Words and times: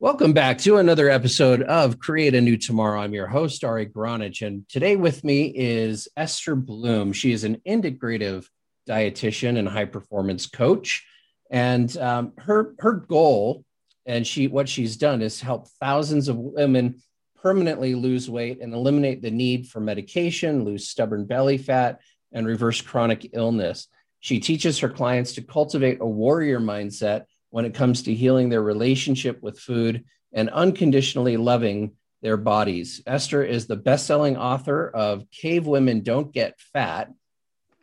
Welcome 0.00 0.32
back 0.32 0.58
to 0.58 0.78
another 0.78 1.08
episode 1.08 1.62
of 1.62 2.00
Create 2.00 2.34
a 2.34 2.40
New 2.40 2.56
Tomorrow. 2.56 3.00
I'm 3.00 3.14
your 3.14 3.28
host, 3.28 3.62
Ari 3.62 3.86
Gronich, 3.86 4.44
and 4.44 4.68
today 4.68 4.96
with 4.96 5.22
me 5.22 5.52
is 5.54 6.08
Esther 6.16 6.56
Blum. 6.56 7.12
She 7.12 7.30
is 7.30 7.44
an 7.44 7.62
integrative 7.66 8.44
dietitian 8.88 9.56
and 9.56 9.68
high 9.68 9.84
performance 9.84 10.46
coach. 10.46 11.06
And 11.48 11.96
um, 11.96 12.32
her, 12.38 12.74
her 12.80 12.92
goal 12.92 13.64
and 14.04 14.26
she 14.26 14.48
what 14.48 14.68
she's 14.68 14.96
done 14.96 15.22
is 15.22 15.40
help 15.40 15.68
thousands 15.80 16.26
of 16.26 16.36
women 16.36 17.00
permanently 17.40 17.94
lose 17.94 18.28
weight 18.28 18.60
and 18.60 18.74
eliminate 18.74 19.22
the 19.22 19.30
need 19.30 19.68
for 19.68 19.78
medication, 19.78 20.64
lose 20.64 20.88
stubborn 20.88 21.24
belly 21.24 21.56
fat, 21.56 22.00
and 22.32 22.48
reverse 22.48 22.80
chronic 22.80 23.30
illness. 23.32 23.86
She 24.18 24.40
teaches 24.40 24.80
her 24.80 24.88
clients 24.88 25.34
to 25.34 25.42
cultivate 25.42 25.98
a 26.00 26.06
warrior 26.06 26.58
mindset 26.58 27.26
when 27.54 27.64
it 27.64 27.72
comes 27.72 28.02
to 28.02 28.12
healing 28.12 28.48
their 28.48 28.60
relationship 28.60 29.40
with 29.40 29.60
food 29.60 30.04
and 30.32 30.50
unconditionally 30.50 31.36
loving 31.36 31.92
their 32.20 32.36
bodies. 32.36 33.00
Esther 33.06 33.44
is 33.44 33.68
the 33.68 33.76
best 33.76 34.08
selling 34.08 34.36
author 34.36 34.90
of 34.90 35.30
Cave 35.30 35.64
Women 35.64 36.00
Don't 36.00 36.32
Get 36.32 36.58
Fat. 36.72 37.12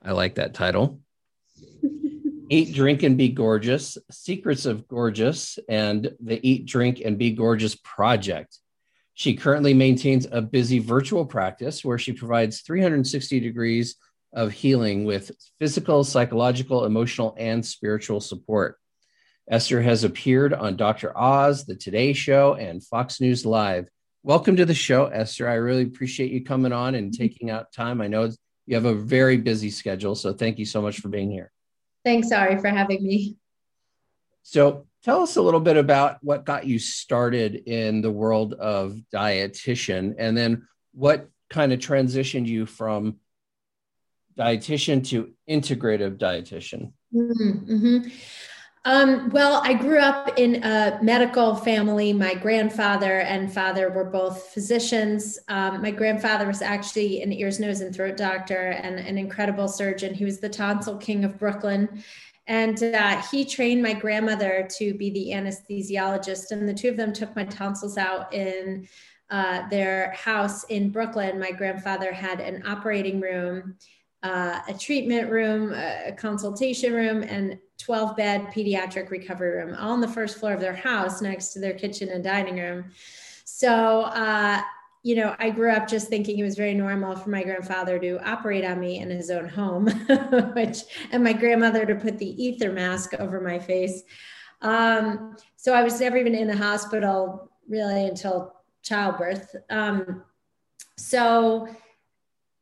I 0.03 0.11
like 0.11 0.35
that 0.35 0.53
title. 0.53 0.99
Eat, 2.49 2.73
Drink, 2.75 3.03
and 3.03 3.17
Be 3.17 3.29
Gorgeous 3.29 3.97
Secrets 4.11 4.65
of 4.65 4.89
Gorgeous 4.89 5.57
and 5.69 6.17
the 6.19 6.45
Eat, 6.45 6.65
Drink, 6.65 7.01
and 7.05 7.17
Be 7.17 7.31
Gorgeous 7.31 7.75
Project. 7.75 8.57
She 9.13 9.37
currently 9.37 9.73
maintains 9.73 10.27
a 10.29 10.41
busy 10.41 10.79
virtual 10.79 11.25
practice 11.25 11.85
where 11.85 11.97
she 11.97 12.11
provides 12.11 12.59
360 12.59 13.39
degrees 13.39 13.95
of 14.33 14.51
healing 14.51 15.05
with 15.05 15.31
physical, 15.59 16.03
psychological, 16.03 16.83
emotional, 16.83 17.33
and 17.39 17.65
spiritual 17.65 18.19
support. 18.19 18.77
Esther 19.51 19.81
has 19.81 20.05
appeared 20.05 20.53
on 20.53 20.77
Dr. 20.77 21.11
Oz, 21.15 21.65
The 21.65 21.75
Today 21.75 22.13
Show, 22.13 22.53
and 22.53 22.81
Fox 22.81 23.19
News 23.19 23.45
Live. 23.45 23.85
Welcome 24.23 24.55
to 24.55 24.63
the 24.63 24.73
show, 24.73 25.07
Esther. 25.07 25.49
I 25.49 25.55
really 25.55 25.83
appreciate 25.83 26.31
you 26.31 26.45
coming 26.45 26.71
on 26.71 26.95
and 26.95 27.13
taking 27.13 27.49
out 27.49 27.73
time. 27.73 27.99
I 27.99 28.07
know 28.07 28.31
you 28.65 28.75
have 28.75 28.85
a 28.85 28.95
very 28.95 29.35
busy 29.35 29.69
schedule, 29.69 30.15
so 30.15 30.31
thank 30.31 30.57
you 30.57 30.65
so 30.65 30.81
much 30.81 31.01
for 31.01 31.09
being 31.09 31.29
here. 31.29 31.51
Thanks, 32.05 32.31
Ari, 32.31 32.59
for 32.59 32.69
having 32.69 33.05
me. 33.05 33.35
So, 34.43 34.87
tell 35.03 35.21
us 35.21 35.35
a 35.35 35.41
little 35.41 35.59
bit 35.59 35.75
about 35.75 36.19
what 36.21 36.45
got 36.45 36.65
you 36.65 36.79
started 36.79 37.55
in 37.67 38.01
the 38.01 38.11
world 38.11 38.53
of 38.53 38.97
dietitian, 39.13 40.15
and 40.17 40.37
then 40.37 40.65
what 40.93 41.27
kind 41.49 41.73
of 41.73 41.79
transitioned 41.79 42.45
you 42.45 42.65
from 42.65 43.17
dietitian 44.37 45.05
to 45.09 45.33
integrative 45.49 46.17
dietitian. 46.17 46.93
Mm-hmm. 47.13 48.07
Um, 48.83 49.29
well, 49.29 49.61
I 49.63 49.75
grew 49.75 49.99
up 49.99 50.39
in 50.39 50.63
a 50.63 50.97
medical 51.03 51.53
family. 51.53 52.13
My 52.13 52.33
grandfather 52.33 53.19
and 53.19 53.53
father 53.53 53.91
were 53.91 54.05
both 54.05 54.47
physicians. 54.47 55.37
Um, 55.49 55.83
my 55.83 55.91
grandfather 55.91 56.47
was 56.47 56.63
actually 56.63 57.21
an 57.21 57.31
ears, 57.31 57.59
nose, 57.59 57.81
and 57.81 57.93
throat 57.93 58.17
doctor 58.17 58.69
and 58.69 58.97
an 58.97 59.19
incredible 59.19 59.67
surgeon. 59.67 60.15
He 60.15 60.25
was 60.25 60.39
the 60.39 60.49
tonsil 60.49 60.97
king 60.97 61.23
of 61.23 61.37
Brooklyn. 61.37 62.03
And 62.47 62.81
uh, 62.81 63.21
he 63.29 63.45
trained 63.45 63.83
my 63.83 63.93
grandmother 63.93 64.67
to 64.79 64.95
be 64.95 65.11
the 65.11 65.27
anesthesiologist. 65.27 66.49
And 66.49 66.67
the 66.67 66.73
two 66.73 66.89
of 66.89 66.97
them 66.97 67.13
took 67.13 67.35
my 67.35 67.43
tonsils 67.43 67.99
out 67.99 68.33
in 68.33 68.87
uh, 69.29 69.69
their 69.69 70.11
house 70.13 70.63
in 70.65 70.89
Brooklyn. 70.89 71.39
My 71.39 71.51
grandfather 71.51 72.11
had 72.11 72.39
an 72.39 72.63
operating 72.65 73.21
room 73.21 73.75
uh, 74.23 74.59
a 74.67 74.73
treatment 74.73 75.31
room, 75.31 75.73
a 75.73 76.13
consultation 76.17 76.93
room, 76.93 77.23
and 77.23 77.57
12 77.79 78.15
bed 78.15 78.47
pediatric 78.53 79.09
recovery 79.09 79.57
room, 79.57 79.75
all 79.79 79.91
on 79.91 80.01
the 80.01 80.07
first 80.07 80.37
floor 80.37 80.53
of 80.53 80.59
their 80.59 80.75
house 80.75 81.21
next 81.21 81.49
to 81.53 81.59
their 81.59 81.73
kitchen 81.73 82.09
and 82.09 82.23
dining 82.23 82.57
room. 82.57 82.85
So, 83.45 84.01
uh, 84.01 84.61
you 85.03 85.15
know, 85.15 85.35
I 85.39 85.49
grew 85.49 85.71
up 85.71 85.87
just 85.87 86.09
thinking 86.09 86.37
it 86.37 86.43
was 86.43 86.55
very 86.55 86.75
normal 86.75 87.15
for 87.15 87.31
my 87.31 87.43
grandfather 87.43 87.97
to 87.97 88.19
operate 88.23 88.63
on 88.63 88.79
me 88.79 88.99
in 88.99 89.09
his 89.09 89.31
own 89.31 89.49
home, 89.49 89.87
which, 90.53 90.83
and 91.11 91.23
my 91.23 91.33
grandmother 91.33 91.85
to 91.87 91.95
put 91.95 92.19
the 92.19 92.43
ether 92.43 92.71
mask 92.71 93.15
over 93.15 93.41
my 93.41 93.57
face. 93.57 94.03
Um, 94.61 95.35
so 95.55 95.73
I 95.73 95.81
was 95.81 95.99
never 95.99 96.17
even 96.17 96.35
in 96.35 96.47
the 96.47 96.55
hospital 96.55 97.49
really 97.67 98.05
until 98.05 98.53
childbirth. 98.83 99.55
Um, 99.71 100.23
so, 100.97 101.67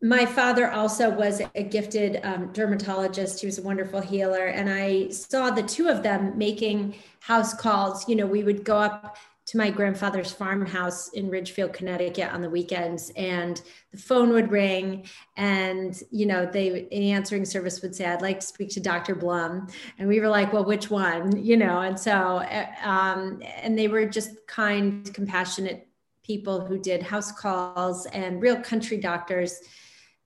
my 0.01 0.25
father 0.25 0.71
also 0.71 1.09
was 1.09 1.41
a 1.55 1.63
gifted 1.63 2.21
um, 2.23 2.51
dermatologist. 2.53 3.41
He 3.41 3.45
was 3.45 3.57
a 3.57 3.63
wonderful 3.63 3.99
healer. 3.99 4.45
And 4.45 4.69
I 4.69 5.09
saw 5.09 5.49
the 5.49 5.63
two 5.63 5.89
of 5.89 6.03
them 6.03 6.37
making 6.37 6.95
house 7.19 7.53
calls. 7.53 8.07
You 8.07 8.15
know, 8.15 8.25
we 8.25 8.43
would 8.43 8.63
go 8.63 8.77
up 8.77 9.17
to 9.47 9.57
my 9.57 9.71
grandfather's 9.71 10.31
farmhouse 10.31 11.09
in 11.09 11.27
Ridgefield, 11.27 11.73
Connecticut 11.73 12.31
on 12.31 12.41
the 12.41 12.49
weekends, 12.49 13.11
and 13.15 13.59
the 13.91 13.97
phone 13.97 14.29
would 14.29 14.51
ring, 14.51 15.07
and 15.37 15.99
you 16.11 16.27
know, 16.27 16.45
they 16.45 16.87
the 16.91 17.11
answering 17.11 17.45
service 17.45 17.81
would 17.81 17.95
say, 17.95 18.05
"I'd 18.05 18.21
like 18.21 18.41
to 18.41 18.45
speak 18.45 18.69
to 18.73 18.79
Dr. 18.79 19.15
Blum," 19.15 19.65
and 19.97 20.07
we 20.07 20.19
were 20.19 20.29
like, 20.29 20.53
"Well, 20.53 20.65
which 20.65 20.91
one?" 20.91 21.43
You 21.43 21.57
know, 21.57 21.81
and 21.81 21.99
so, 21.99 22.11
uh, 22.11 22.67
um, 22.83 23.41
and 23.63 23.75
they 23.75 23.87
were 23.87 24.05
just 24.05 24.45
kind, 24.45 25.11
compassionate 25.15 25.87
people 26.21 26.63
who 26.63 26.77
did 26.77 27.01
house 27.01 27.31
calls 27.31 28.05
and 28.05 28.39
real 28.43 28.61
country 28.61 28.97
doctors 28.97 29.61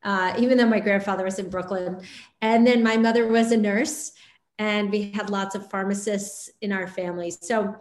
uh, 0.04 0.34
even 0.38 0.58
though 0.58 0.68
my 0.68 0.80
grandfather 0.80 1.24
was 1.24 1.40
in 1.40 1.50
Brooklyn. 1.50 2.02
And 2.42 2.66
then 2.66 2.84
my 2.84 2.98
mother 2.98 3.28
was 3.28 3.52
a 3.52 3.58
nurse, 3.58 4.12
and 4.60 4.92
we 4.92 5.12
had 5.12 5.30
lots 5.30 5.56
of 5.56 5.70
pharmacists 5.70 6.50
in 6.62 6.72
our 6.72 6.88
family. 6.88 7.32
So 7.32 7.76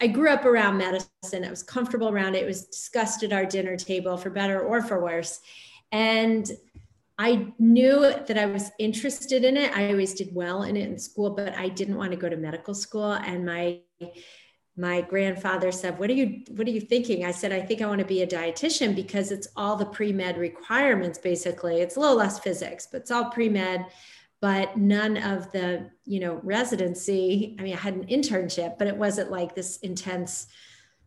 I 0.00 0.08
grew 0.08 0.30
up 0.30 0.44
around 0.44 0.78
medicine. 0.78 1.44
I 1.44 1.50
was 1.50 1.62
comfortable 1.62 2.08
around 2.08 2.34
it. 2.34 2.42
It 2.42 2.46
was 2.46 2.66
discussed 2.66 3.22
at 3.22 3.32
our 3.32 3.46
dinner 3.46 3.76
table 3.76 4.16
for 4.16 4.30
better 4.30 4.60
or 4.60 4.82
for 4.82 5.02
worse. 5.02 5.40
And 5.92 6.50
I 7.18 7.54
knew 7.58 8.00
that 8.00 8.36
I 8.36 8.44
was 8.44 8.70
interested 8.78 9.42
in 9.44 9.56
it. 9.56 9.74
I 9.74 9.90
always 9.90 10.12
did 10.12 10.34
well 10.34 10.64
in 10.64 10.76
it 10.76 10.88
in 10.88 10.98
school, 10.98 11.30
but 11.30 11.54
I 11.56 11.68
didn't 11.68 11.96
want 11.96 12.10
to 12.10 12.16
go 12.18 12.28
to 12.28 12.36
medical 12.36 12.74
school. 12.74 13.12
And 13.12 13.46
my 13.46 13.80
my 14.76 15.00
grandfather 15.00 15.72
said 15.72 15.98
what 15.98 16.10
are 16.10 16.14
you 16.14 16.42
what 16.50 16.66
are 16.66 16.70
you 16.70 16.80
thinking? 16.80 17.24
I 17.24 17.30
said 17.30 17.52
i 17.52 17.60
think 17.60 17.82
i 17.82 17.86
want 17.86 18.00
to 18.00 18.06
be 18.06 18.22
a 18.22 18.26
dietitian 18.26 18.94
because 18.94 19.32
it's 19.32 19.48
all 19.56 19.76
the 19.76 19.86
pre-med 19.86 20.38
requirements 20.38 21.18
basically. 21.18 21.80
It's 21.80 21.96
a 21.96 22.00
little 22.00 22.16
less 22.16 22.38
physics 22.38 22.86
but 22.90 23.02
it's 23.02 23.10
all 23.10 23.30
pre-med 23.30 23.86
but 24.40 24.76
none 24.76 25.16
of 25.16 25.50
the 25.52 25.90
you 26.04 26.20
know 26.20 26.40
residency 26.42 27.56
i 27.58 27.62
mean 27.62 27.72
i 27.72 27.76
had 27.78 27.94
an 27.94 28.06
internship 28.06 28.76
but 28.76 28.86
it 28.86 28.96
wasn't 28.96 29.30
like 29.30 29.54
this 29.54 29.78
intense 29.78 30.48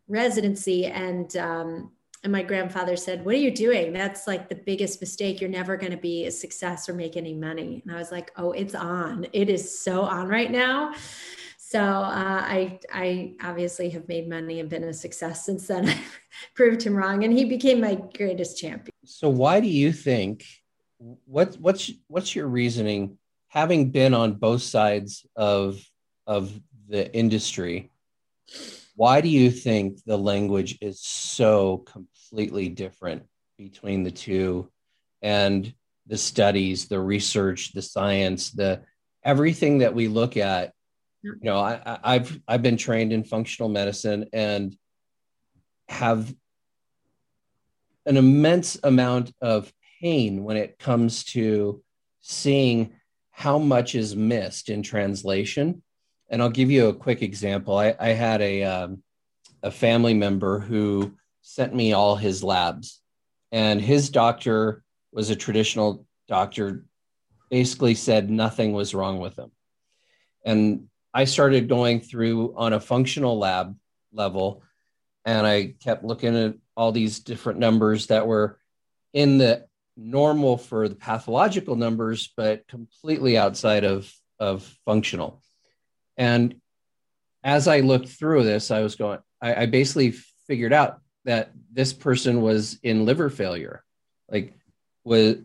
residency. 0.09 0.87
And 0.87 1.33
um, 1.37 1.91
and 2.21 2.33
my 2.33 2.43
grandfather 2.43 2.97
said 2.97 3.23
what 3.23 3.35
are 3.35 3.37
you 3.37 3.51
doing? 3.51 3.93
That's 3.93 4.27
like 4.27 4.49
the 4.49 4.55
biggest 4.55 4.99
mistake. 4.99 5.39
You're 5.39 5.49
never 5.49 5.77
going 5.77 5.93
to 5.93 5.97
be 5.97 6.25
a 6.25 6.31
success 6.31 6.89
or 6.89 6.93
make 6.93 7.15
any 7.15 7.33
money. 7.33 7.81
And 7.85 7.95
i 7.95 7.97
was 7.97 8.11
like 8.11 8.31
oh 8.35 8.51
it's 8.51 8.75
on. 8.75 9.27
It 9.31 9.49
is 9.49 9.79
so 9.79 10.01
on 10.01 10.27
right 10.27 10.51
now 10.51 10.93
so 11.69 11.79
uh, 11.79 12.41
I, 12.47 12.79
I 12.91 13.35
obviously 13.43 13.91
have 13.91 14.07
made 14.07 14.27
money 14.27 14.59
and 14.59 14.67
been 14.67 14.85
a 14.85 14.91
success 14.91 15.45
since 15.45 15.67
then. 15.67 15.87
I 15.89 15.99
proved 16.55 16.81
him 16.81 16.95
wrong, 16.95 17.23
and 17.23 17.31
he 17.31 17.45
became 17.45 17.79
my 17.79 17.93
greatest 18.17 18.57
champion. 18.57 18.89
So 19.05 19.29
why 19.29 19.59
do 19.59 19.67
you 19.67 19.93
think? 19.93 20.45
What 21.25 21.57
what's 21.59 21.91
what's 22.07 22.35
your 22.35 22.47
reasoning? 22.47 23.19
Having 23.49 23.91
been 23.91 24.15
on 24.15 24.33
both 24.33 24.63
sides 24.63 25.27
of 25.35 25.79
of 26.25 26.51
the 26.87 27.13
industry, 27.15 27.91
why 28.95 29.21
do 29.21 29.29
you 29.29 29.51
think 29.51 30.03
the 30.05 30.17
language 30.17 30.75
is 30.81 30.99
so 30.99 31.85
completely 31.85 32.69
different 32.69 33.27
between 33.59 34.01
the 34.01 34.11
two, 34.11 34.71
and 35.21 35.71
the 36.07 36.17
studies, 36.17 36.87
the 36.87 36.99
research, 36.99 37.73
the 37.73 37.83
science, 37.83 38.49
the 38.49 38.81
everything 39.23 39.77
that 39.77 39.93
we 39.93 40.07
look 40.07 40.35
at 40.35 40.73
you 41.21 41.35
know 41.41 41.59
I, 41.59 41.99
i've 42.03 42.39
i've 42.47 42.61
been 42.61 42.77
trained 42.77 43.11
in 43.11 43.23
functional 43.23 43.69
medicine 43.69 44.25
and 44.31 44.75
have 45.89 46.33
an 48.05 48.17
immense 48.17 48.77
amount 48.83 49.33
of 49.41 49.71
pain 50.01 50.43
when 50.43 50.57
it 50.57 50.79
comes 50.79 51.23
to 51.25 51.81
seeing 52.21 52.93
how 53.31 53.57
much 53.57 53.95
is 53.95 54.15
missed 54.15 54.69
in 54.69 54.83
translation. 54.83 55.81
And 56.29 56.41
i'll 56.41 56.49
give 56.49 56.71
you 56.71 56.87
a 56.87 56.93
quick 56.93 57.21
example. 57.21 57.77
I, 57.77 57.95
I 57.99 58.09
had 58.09 58.41
a 58.41 58.63
um, 58.63 59.03
a 59.63 59.71
family 59.71 60.13
member 60.13 60.59
who 60.59 61.13
sent 61.41 61.73
me 61.73 61.93
all 61.93 62.15
his 62.15 62.43
labs. 62.43 63.01
And 63.51 63.81
his 63.81 64.09
doctor 64.09 64.83
was 65.11 65.29
a 65.29 65.35
traditional 65.35 66.05
doctor 66.27 66.85
basically 67.49 67.95
said 67.95 68.29
nothing 68.29 68.73
was 68.73 68.93
wrong 68.93 69.19
with 69.19 69.37
him. 69.37 69.51
And 70.45 70.87
I 71.13 71.25
started 71.25 71.69
going 71.69 72.01
through 72.01 72.55
on 72.55 72.73
a 72.73 72.79
functional 72.79 73.37
lab 73.37 73.75
level 74.13 74.63
and 75.25 75.45
I 75.45 75.75
kept 75.79 76.03
looking 76.03 76.35
at 76.35 76.55
all 76.75 76.91
these 76.91 77.19
different 77.19 77.59
numbers 77.59 78.07
that 78.07 78.27
were 78.27 78.59
in 79.13 79.37
the 79.37 79.65
normal 79.97 80.57
for 80.57 80.87
the 80.87 80.95
pathological 80.95 81.75
numbers, 81.75 82.31
but 82.37 82.67
completely 82.67 83.37
outside 83.37 83.83
of, 83.83 84.11
of 84.39 84.63
functional. 84.85 85.41
And 86.17 86.55
as 87.43 87.67
I 87.67 87.81
looked 87.81 88.09
through 88.09 88.43
this, 88.43 88.71
I 88.71 88.81
was 88.81 88.95
going, 88.95 89.19
I, 89.41 89.63
I 89.63 89.65
basically 89.65 90.11
figured 90.47 90.73
out 90.73 91.01
that 91.25 91.51
this 91.71 91.93
person 91.93 92.41
was 92.41 92.79
in 92.81 93.05
liver 93.05 93.29
failure, 93.29 93.83
like 94.29 94.53
was 95.03 95.37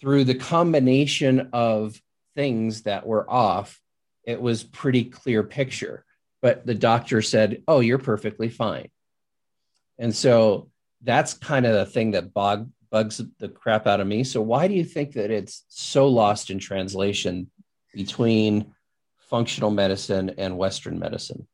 through 0.00 0.24
the 0.24 0.34
combination 0.34 1.50
of 1.52 2.00
things 2.34 2.82
that 2.82 3.06
were 3.06 3.28
off, 3.30 3.80
it 4.28 4.40
was 4.40 4.62
pretty 4.62 5.04
clear 5.04 5.42
picture. 5.42 6.04
But 6.42 6.66
the 6.66 6.74
doctor 6.74 7.22
said, 7.22 7.62
"Oh, 7.66 7.80
you're 7.80 7.98
perfectly 7.98 8.50
fine." 8.50 8.90
And 9.98 10.14
so 10.14 10.70
that's 11.02 11.32
kind 11.32 11.66
of 11.66 11.72
the 11.74 11.86
thing 11.86 12.12
that 12.12 12.34
bog, 12.34 12.70
bugs 12.90 13.20
the 13.38 13.48
crap 13.48 13.86
out 13.86 14.00
of 14.00 14.06
me. 14.06 14.24
So 14.24 14.42
why 14.42 14.68
do 14.68 14.74
you 14.74 14.84
think 14.84 15.12
that 15.12 15.30
it's 15.30 15.64
so 15.68 16.08
lost 16.08 16.50
in 16.50 16.58
translation 16.58 17.50
between 17.94 18.74
functional 19.16 19.70
medicine 19.70 20.34
and 20.36 20.58
Western 20.58 20.98
medicine? 20.98 21.46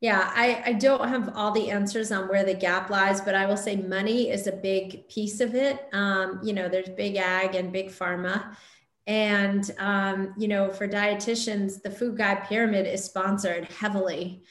Yeah, 0.00 0.30
I, 0.34 0.62
I 0.64 0.72
don't 0.74 1.08
have 1.08 1.32
all 1.34 1.50
the 1.50 1.70
answers 1.70 2.10
on 2.10 2.28
where 2.28 2.44
the 2.44 2.54
gap 2.54 2.88
lies, 2.88 3.20
but 3.20 3.34
I 3.34 3.44
will 3.46 3.56
say 3.56 3.76
money 3.76 4.30
is 4.30 4.46
a 4.46 4.52
big 4.52 5.08
piece 5.08 5.40
of 5.40 5.54
it. 5.54 5.88
Um, 5.92 6.40
you 6.42 6.54
know, 6.54 6.68
there's 6.70 6.88
big 6.88 7.16
ag 7.16 7.54
and 7.54 7.70
big 7.70 7.90
pharma. 7.90 8.56
And, 9.06 9.70
um, 9.78 10.34
you 10.36 10.48
know, 10.48 10.70
for 10.70 10.86
dietitians, 10.86 11.82
the 11.82 11.90
food 11.90 12.16
guide 12.16 12.44
pyramid 12.44 12.86
is 12.86 13.04
sponsored 13.04 13.64
heavily 13.64 14.44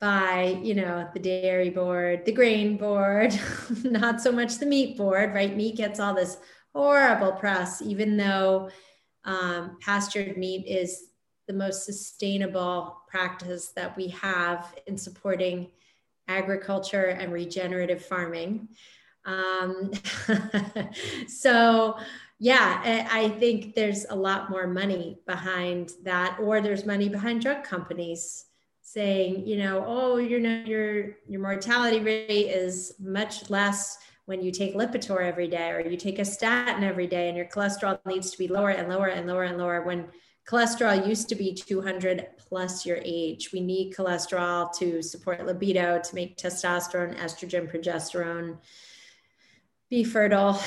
by, 0.00 0.58
you 0.62 0.74
know, 0.74 1.08
the 1.12 1.20
dairy 1.20 1.70
board, 1.70 2.24
the 2.24 2.32
grain 2.32 2.76
board, 2.76 3.38
not 3.84 4.20
so 4.20 4.32
much 4.32 4.58
the 4.58 4.66
meat 4.66 4.96
board, 4.96 5.34
right? 5.34 5.54
Meat 5.54 5.76
gets 5.76 6.00
all 6.00 6.14
this 6.14 6.38
horrible 6.74 7.32
press, 7.32 7.82
even 7.82 8.16
though 8.16 8.70
um, 9.24 9.76
pastured 9.80 10.36
meat 10.36 10.64
is 10.66 11.10
the 11.46 11.52
most 11.52 11.84
sustainable 11.84 13.02
practice 13.08 13.72
that 13.76 13.96
we 13.96 14.08
have 14.08 14.74
in 14.86 14.96
supporting 14.96 15.68
agriculture 16.28 17.06
and 17.06 17.32
regenerative 17.32 18.04
farming. 18.04 18.68
Um, 19.24 19.90
so, 21.28 21.98
yeah, 22.42 23.06
I 23.12 23.28
think 23.28 23.74
there's 23.74 24.06
a 24.08 24.16
lot 24.16 24.48
more 24.48 24.66
money 24.66 25.18
behind 25.26 25.92
that, 26.04 26.38
or 26.40 26.62
there's 26.62 26.86
money 26.86 27.10
behind 27.10 27.42
drug 27.42 27.64
companies 27.64 28.46
saying, 28.80 29.46
you 29.46 29.58
know, 29.58 29.84
oh, 29.86 30.16
you 30.16 30.40
know, 30.40 30.62
your 30.64 31.18
your 31.28 31.42
mortality 31.42 32.00
rate 32.00 32.48
is 32.48 32.94
much 32.98 33.50
less 33.50 33.98
when 34.24 34.42
you 34.42 34.50
take 34.50 34.74
Lipitor 34.74 35.22
every 35.22 35.48
day, 35.48 35.70
or 35.70 35.80
you 35.80 35.98
take 35.98 36.18
a 36.18 36.24
statin 36.24 36.82
every 36.82 37.06
day, 37.06 37.28
and 37.28 37.36
your 37.36 37.44
cholesterol 37.44 37.98
needs 38.06 38.30
to 38.30 38.38
be 38.38 38.48
lower 38.48 38.70
and 38.70 38.88
lower 38.88 39.08
and 39.08 39.26
lower 39.26 39.44
and 39.44 39.58
lower 39.58 39.82
when 39.82 40.08
cholesterol 40.48 41.06
used 41.06 41.28
to 41.28 41.34
be 41.34 41.52
200 41.52 42.26
plus 42.38 42.86
your 42.86 43.00
age. 43.04 43.52
We 43.52 43.60
need 43.60 43.94
cholesterol 43.94 44.72
to 44.78 45.02
support 45.02 45.44
libido, 45.44 46.00
to 46.00 46.14
make 46.14 46.38
testosterone, 46.38 47.18
estrogen, 47.18 47.70
progesterone, 47.70 48.56
be 49.90 50.04
fertile, 50.04 50.58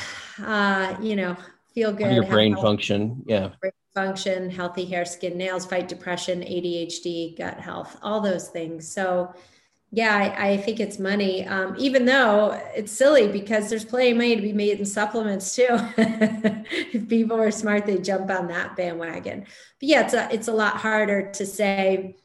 uh, 0.43 0.95
you 1.01 1.15
know, 1.15 1.35
feel 1.73 1.91
good. 1.91 2.13
Your 2.13 2.25
brain 2.25 2.55
function. 2.55 3.23
Yeah. 3.25 3.49
Brain 3.61 3.71
function, 3.93 4.49
healthy 4.49 4.85
hair, 4.85 5.05
skin, 5.05 5.37
nails, 5.37 5.65
fight 5.65 5.87
depression, 5.87 6.41
ADHD, 6.41 7.37
gut 7.37 7.59
health, 7.59 7.97
all 8.01 8.21
those 8.21 8.49
things. 8.49 8.91
So, 8.91 9.33
yeah, 9.91 10.15
I, 10.15 10.49
I, 10.49 10.57
think 10.57 10.79
it's 10.79 10.97
money, 10.97 11.45
um, 11.45 11.75
even 11.77 12.05
though 12.05 12.59
it's 12.75 12.91
silly 12.91 13.27
because 13.27 13.69
there's 13.69 13.85
plenty 13.85 14.09
of 14.09 14.17
money 14.17 14.35
to 14.35 14.41
be 14.41 14.51
made 14.51 14.79
in 14.79 14.85
supplements 14.85 15.55
too. 15.55 15.67
if 15.97 17.07
people 17.07 17.37
were 17.37 17.51
smart, 17.51 17.85
they 17.85 17.99
jump 17.99 18.31
on 18.31 18.47
that 18.47 18.75
bandwagon. 18.75 19.41
But 19.41 19.47
yeah, 19.89 20.01
it's 20.01 20.15
a, 20.15 20.33
it's 20.33 20.47
a 20.47 20.53
lot 20.53 20.77
harder 20.77 21.31
to 21.33 21.45
say, 21.45 22.15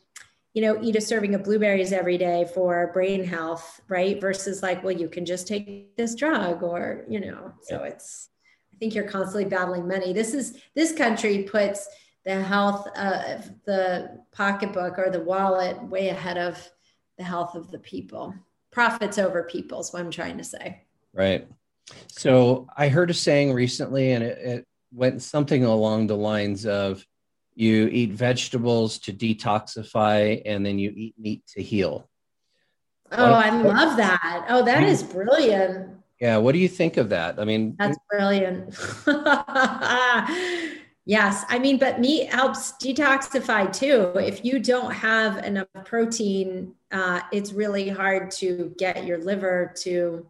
you 0.54 0.62
know, 0.62 0.78
eat 0.82 0.96
a 0.96 1.00
serving 1.02 1.34
of 1.34 1.44
blueberries 1.44 1.92
every 1.92 2.16
day 2.16 2.48
for 2.54 2.90
brain 2.94 3.22
health, 3.22 3.82
right? 3.86 4.18
Versus 4.18 4.62
like, 4.62 4.82
well, 4.82 4.96
you 4.96 5.10
can 5.10 5.26
just 5.26 5.46
take 5.46 5.94
this 5.96 6.14
drug 6.14 6.62
or, 6.62 7.04
you 7.06 7.20
know, 7.20 7.52
so 7.64 7.82
it's, 7.82 8.30
think 8.78 8.94
you're 8.94 9.04
constantly 9.04 9.44
battling 9.44 9.86
money. 9.86 10.12
This 10.12 10.34
is, 10.34 10.58
this 10.75 10.92
country 10.92 11.42
puts 11.42 11.88
the 12.25 12.42
health 12.42 12.86
of 12.96 13.50
the 13.64 14.20
pocketbook 14.32 14.98
or 14.98 15.10
the 15.10 15.20
wallet 15.20 15.82
way 15.84 16.08
ahead 16.08 16.38
of 16.38 16.70
the 17.16 17.25
health 17.25 17.54
of 17.54 17.70
the 17.70 17.78
people. 17.78 18.34
Profits 18.70 19.19
over 19.19 19.42
people 19.44 19.80
is 19.80 19.92
what 19.92 20.00
I'm 20.00 20.10
trying 20.10 20.38
to 20.38 20.44
say. 20.44 20.82
Right. 21.12 21.48
So 22.08 22.69
I 22.76 22.88
heard 22.88 23.10
a 23.10 23.14
saying 23.14 23.52
recently, 23.52 24.12
and 24.12 24.22
it, 24.22 24.38
it 24.38 24.66
went 24.92 25.22
something 25.22 25.64
along 25.64 26.06
the 26.06 26.16
lines 26.16 26.66
of 26.66 27.04
you 27.54 27.88
eat 27.88 28.12
vegetables 28.12 28.98
to 29.00 29.12
detoxify, 29.12 30.42
and 30.44 30.64
then 30.64 30.78
you 30.78 30.92
eat 30.94 31.14
meat 31.19 31.42
to 31.54 31.62
heal. 31.62 32.08
Oh, 33.10 33.32
I 33.32 33.50
love 33.50 33.96
that. 33.96 34.46
Oh, 34.48 34.64
that 34.64 34.82
hmm. 34.82 34.88
is 34.88 35.02
brilliant. 35.02 35.97
Yeah. 36.20 36.37
What 36.38 36.53
do 36.53 36.59
you 36.59 36.69
think 36.69 36.97
of 36.97 37.11
that? 37.11 37.38
I 37.38 37.44
mean, 37.44 37.76
that's 37.79 37.99
brilliant. 38.11 38.75
Yes, 41.09 41.47
I 41.49 41.59
mean, 41.59 41.79
but 41.79 42.00
meat 42.00 42.31
helps 42.31 42.73
detoxify 42.73 43.73
too. 43.73 44.12
If 44.17 44.44
you 44.44 44.59
don't 44.59 44.93
have 44.93 45.43
enough 45.43 45.69
protein, 45.87 46.75
uh, 46.93 47.23
it's 47.32 47.55
really 47.55 47.88
hard 47.88 48.31
to 48.32 48.75
get 48.76 49.06
your 49.06 49.17
liver 49.17 49.73
to 49.85 50.26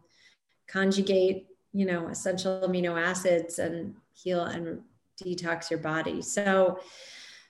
conjugate, 0.69 1.47
you 1.73 1.85
know, 1.85 2.07
essential 2.07 2.61
amino 2.65 2.97
acids 2.97 3.59
and 3.59 3.93
heal 4.13 4.45
and 4.45 4.79
detox 5.21 5.69
your 5.69 5.79
body. 5.79 6.21
So, 6.21 6.79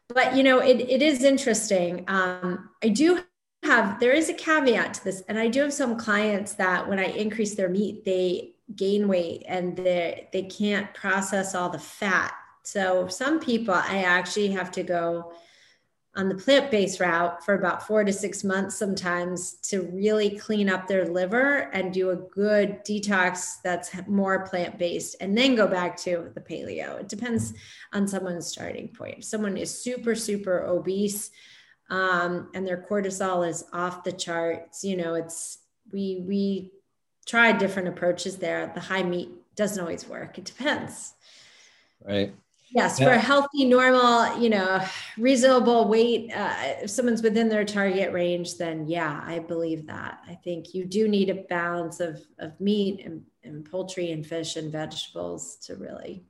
but 0.08 0.36
you 0.36 0.42
know, 0.42 0.58
it, 0.58 0.82
it 0.82 1.04
is 1.04 1.24
interesting. 1.24 2.06
Um, 2.08 2.72
I 2.84 2.90
do 2.90 3.24
have, 3.64 4.00
there 4.00 4.14
is 4.14 4.30
a 4.30 4.34
caveat 4.34 4.94
to 4.96 5.04
this, 5.04 5.22
and 5.28 5.38
I 5.38 5.48
do 5.48 5.62
have 5.62 5.74
some 5.74 5.98
clients 5.98 6.54
that 6.54 6.88
when 6.88 7.00
I 7.00 7.06
increase 7.06 7.56
their 7.56 7.70
meat, 7.70 8.06
they 8.06 8.56
gain 8.76 9.08
weight 9.08 9.44
and 9.48 9.76
they 9.76 10.30
they 10.32 10.44
can't 10.44 10.94
process 10.94 11.56
all 11.56 11.70
the 11.70 11.80
fat. 11.80 12.34
So 12.64 13.08
some 13.08 13.40
people, 13.40 13.74
I 13.74 14.04
actually 14.04 14.50
have 14.52 14.72
to 14.74 14.84
go 14.84 15.34
on 16.16 16.28
the 16.28 16.36
plant-based 16.36 17.00
route 17.00 17.44
for 17.44 17.54
about 17.54 17.86
four 17.86 18.04
to 18.04 18.12
six 18.12 18.44
months 18.44 18.76
sometimes 18.76 19.54
to 19.54 19.84
really 19.94 20.38
clean 20.38 20.70
up 20.70 20.88
their 20.88 21.06
liver 21.06 21.70
and 21.72 21.94
do 21.94 22.10
a 22.10 22.16
good 22.16 22.84
detox 22.84 23.56
that's 23.64 23.92
more 24.08 24.46
plant-based 24.46 25.16
and 25.22 25.38
then 25.38 25.56
go 25.56 25.68
back 25.68 25.96
to 25.96 26.32
the 26.34 26.42
paleo. 26.42 27.00
It 27.00 27.10
depends 27.10 27.54
on 27.94 28.08
someone's 28.08 28.48
starting 28.48 28.90
point. 28.90 29.20
If 29.20 29.24
someone 29.26 29.56
is 29.58 29.84
super 29.84 30.16
super 30.16 30.66
obese 30.66 31.32
um, 31.90 32.50
and 32.54 32.68
their 32.68 32.86
cortisol 32.90 33.48
is 33.48 33.64
off 33.74 34.04
the 34.04 34.12
charts 34.12 34.84
you 34.84 34.98
know 34.98 35.14
it's 35.16 35.60
we 35.92 36.24
we 36.28 36.72
try 37.30 37.52
different 37.52 37.88
approaches 37.88 38.38
there. 38.38 38.72
The 38.74 38.82
high 38.82 39.04
meat 39.04 39.30
doesn't 39.56 39.80
always 39.80 40.08
work. 40.08 40.38
It 40.40 40.46
depends. 40.46 41.14
Right. 42.04 42.34
Yes, 42.72 43.00
yeah. 43.00 43.06
for 43.06 43.12
a 43.14 43.20
healthy, 43.20 43.66
normal, 43.66 44.40
you 44.40 44.50
know, 44.50 44.84
reasonable 45.18 45.88
weight, 45.88 46.32
uh, 46.34 46.54
if 46.84 46.90
someone's 46.90 47.24
within 47.24 47.50
their 47.50 47.66
target 47.66 48.14
range, 48.14 48.58
then 48.58 48.88
yeah, 48.88 49.24
I 49.26 49.40
believe 49.40 49.88
that. 49.88 50.20
I 50.28 50.36
think 50.36 50.76
you 50.76 50.86
do 50.86 51.08
need 51.08 51.30
a 51.30 51.44
balance 51.50 52.00
of, 52.00 52.22
of 52.38 52.60
meat 52.60 53.04
and, 53.04 53.24
and 53.44 53.66
poultry 53.66 54.12
and 54.12 54.26
fish 54.26 54.56
and 54.56 54.72
vegetables 54.72 55.58
to 55.66 55.76
really 55.76 56.24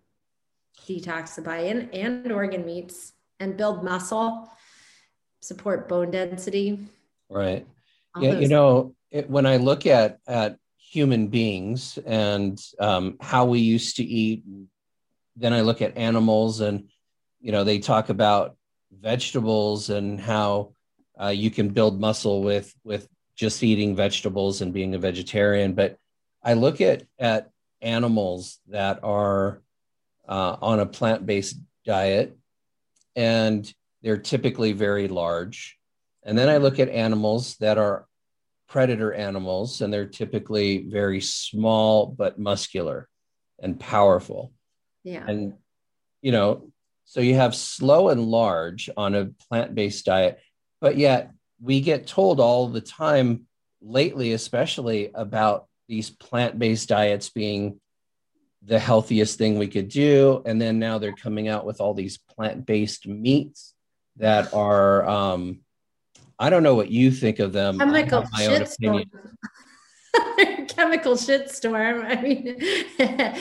detoxify 0.88 1.70
and, 1.70 1.94
and 1.94 2.32
organ 2.32 2.66
meats 2.66 3.14
and 3.42 3.58
build 3.58 3.84
muscle, 3.84 4.50
support 5.42 5.88
bone 5.88 6.12
density. 6.12 6.80
Right. 7.30 7.66
Yeah, 8.20 8.40
you 8.40 8.48
know, 8.48 8.96
it, 9.12 9.30
when 9.30 9.46
I 9.46 9.58
look 9.58 9.86
at 9.86 10.20
at 10.28 10.58
human 10.78 11.28
beings 11.28 12.00
and 12.06 12.60
um, 12.80 13.18
how 13.22 13.46
we 13.46 13.60
used 13.60 13.98
to 13.98 14.04
eat 14.04 14.44
then 15.40 15.54
I 15.54 15.62
look 15.62 15.82
at 15.82 15.98
animals 15.98 16.60
and, 16.60 16.90
you 17.40 17.52
know, 17.52 17.64
they 17.64 17.80
talk 17.80 18.10
about 18.10 18.58
vegetables 18.92 19.90
and 19.90 20.20
how 20.20 20.74
uh, 21.20 21.30
you 21.30 21.50
can 21.50 21.70
build 21.70 22.00
muscle 22.00 22.44
with, 22.44 22.74
with 22.84 23.08
just 23.36 23.64
eating 23.64 23.96
vegetables 23.96 24.62
and 24.62 24.74
being 24.74 24.94
a 24.94 25.00
vegetarian. 25.00 25.74
But 25.74 25.98
I 26.44 26.54
look 26.54 26.82
at, 26.82 27.04
at 27.18 27.52
animals 27.82 28.60
that 28.68 29.00
are 29.04 29.62
uh, 30.28 30.58
on 30.62 30.80
a 30.80 30.86
plant-based 30.86 31.58
diet 31.86 32.38
and 33.16 33.72
they're 34.02 34.18
typically 34.18 34.72
very 34.74 35.08
large. 35.08 35.78
And 36.24 36.38
then 36.38 36.50
I 36.50 36.58
look 36.58 36.80
at 36.80 36.90
animals 36.90 37.56
that 37.58 37.78
are 37.78 38.06
predator 38.68 39.14
animals 39.14 39.82
and 39.82 39.92
they're 39.92 40.06
typically 40.06 40.86
very 40.88 41.22
small 41.22 42.06
but 42.06 42.40
muscular 42.40 43.10
and 43.60 43.80
powerful. 43.80 44.54
Yeah. 45.04 45.26
And, 45.28 45.54
you 46.22 46.32
know, 46.32 46.72
so 47.06 47.20
you 47.20 47.36
have 47.36 47.56
slow 47.56 48.10
and 48.10 48.26
large 48.26 48.90
on 48.96 49.16
a 49.16 49.32
plant 49.50 49.74
based 49.74 50.06
diet, 50.06 50.40
but 50.80 50.98
yet 50.98 51.32
we 51.62 51.82
get 51.82 52.08
told 52.08 52.40
all 52.40 52.68
the 52.68 52.82
time 52.82 53.48
lately, 53.82 54.34
especially 54.34 55.10
about 55.14 55.66
these 55.88 56.10
plant 56.10 56.60
based 56.60 56.90
diets 56.90 57.30
being 57.30 57.80
the 58.62 58.78
healthiest 58.78 59.38
thing 59.38 59.58
we 59.58 59.68
could 59.68 59.88
do. 59.88 60.44
And 60.46 60.62
then 60.62 60.78
now 60.78 61.00
they're 61.00 61.14
coming 61.14 61.48
out 61.48 61.66
with 61.66 61.82
all 61.82 61.94
these 61.94 62.18
plant 62.18 62.66
based 62.66 63.08
meats 63.08 63.74
that 64.20 64.54
are, 64.54 65.08
um, 65.08 65.62
I 66.38 66.50
don't 66.50 66.64
know 66.64 66.76
what 66.76 66.90
you 66.92 67.12
think 67.12 67.40
of 67.40 67.52
them. 67.52 67.80
Chemical 67.80 68.26
my 68.32 68.46
own 68.46 68.62
opinion. 68.62 69.10
chemical 70.68 71.14
shitstorm. 71.14 72.06
I 72.06 72.22
mean, 72.22 72.56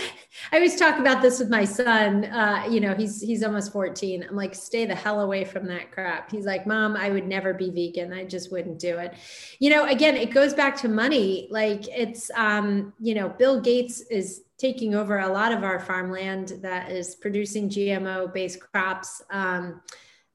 I 0.52 0.56
always 0.56 0.76
talk 0.76 0.98
about 0.98 1.22
this 1.22 1.38
with 1.38 1.48
my 1.48 1.64
son. 1.64 2.24
Uh, 2.24 2.66
you 2.68 2.80
know, 2.80 2.94
he's 2.94 3.20
he's 3.20 3.42
almost 3.42 3.72
14. 3.72 4.26
I'm 4.28 4.36
like, 4.36 4.54
stay 4.54 4.84
the 4.86 4.94
hell 4.94 5.20
away 5.20 5.44
from 5.44 5.66
that 5.66 5.92
crap. 5.92 6.30
He's 6.30 6.46
like, 6.46 6.66
Mom, 6.66 6.96
I 6.96 7.10
would 7.10 7.26
never 7.26 7.54
be 7.54 7.70
vegan. 7.70 8.12
I 8.12 8.24
just 8.24 8.50
wouldn't 8.50 8.78
do 8.78 8.98
it. 8.98 9.14
You 9.58 9.70
know, 9.70 9.86
again, 9.86 10.16
it 10.16 10.32
goes 10.32 10.54
back 10.54 10.76
to 10.78 10.88
money. 10.88 11.48
Like 11.50 11.86
it's 11.88 12.30
um, 12.34 12.92
you 12.98 13.14
know, 13.14 13.28
Bill 13.28 13.60
Gates 13.60 14.00
is 14.00 14.42
taking 14.58 14.94
over 14.94 15.20
a 15.20 15.28
lot 15.28 15.52
of 15.52 15.62
our 15.62 15.78
farmland 15.78 16.58
that 16.62 16.90
is 16.90 17.14
producing 17.14 17.68
GMO 17.68 18.32
based 18.32 18.60
crops. 18.60 19.22
Um, 19.30 19.80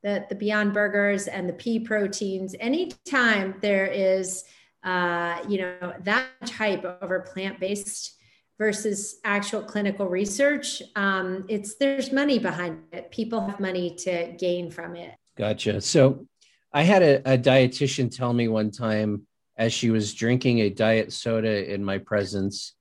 the, 0.04 0.26
the 0.30 0.36
Beyond 0.36 0.74
Burgers 0.74 1.28
and 1.28 1.48
the 1.48 1.54
pea 1.54 1.80
proteins. 1.80 2.56
Anytime 2.60 3.56
there 3.62 3.88
is 3.88 4.44
uh, 4.84 5.38
you 5.48 5.60
know, 5.60 5.94
that 6.02 6.28
type 6.46 6.84
over 7.02 7.22
plant-based 7.22 8.18
versus 8.58 9.20
actual 9.24 9.62
clinical 9.62 10.08
research, 10.08 10.82
um, 10.96 11.46
it's 11.48 11.76
there's 11.76 12.12
money 12.12 12.38
behind 12.38 12.80
it. 12.92 13.10
People 13.12 13.46
have 13.46 13.60
money 13.60 13.96
to 13.96 14.34
gain 14.38 14.70
from 14.70 14.96
it. 14.96 15.16
Gotcha. 15.38 15.82
So 15.82 16.28
I 16.72 16.84
had 16.84 17.02
a, 17.02 17.34
a 17.34 17.38
dietitian 17.38 18.16
tell 18.16 18.34
me 18.34 18.48
one 18.48 18.72
time 18.72 19.26
as 19.58 19.72
she 19.72 19.90
was 19.90 20.14
drinking 20.14 20.60
a 20.60 20.70
diet 20.70 21.14
soda 21.14 21.74
in 21.74 21.84
my 21.84 21.98
presence. 22.00 22.74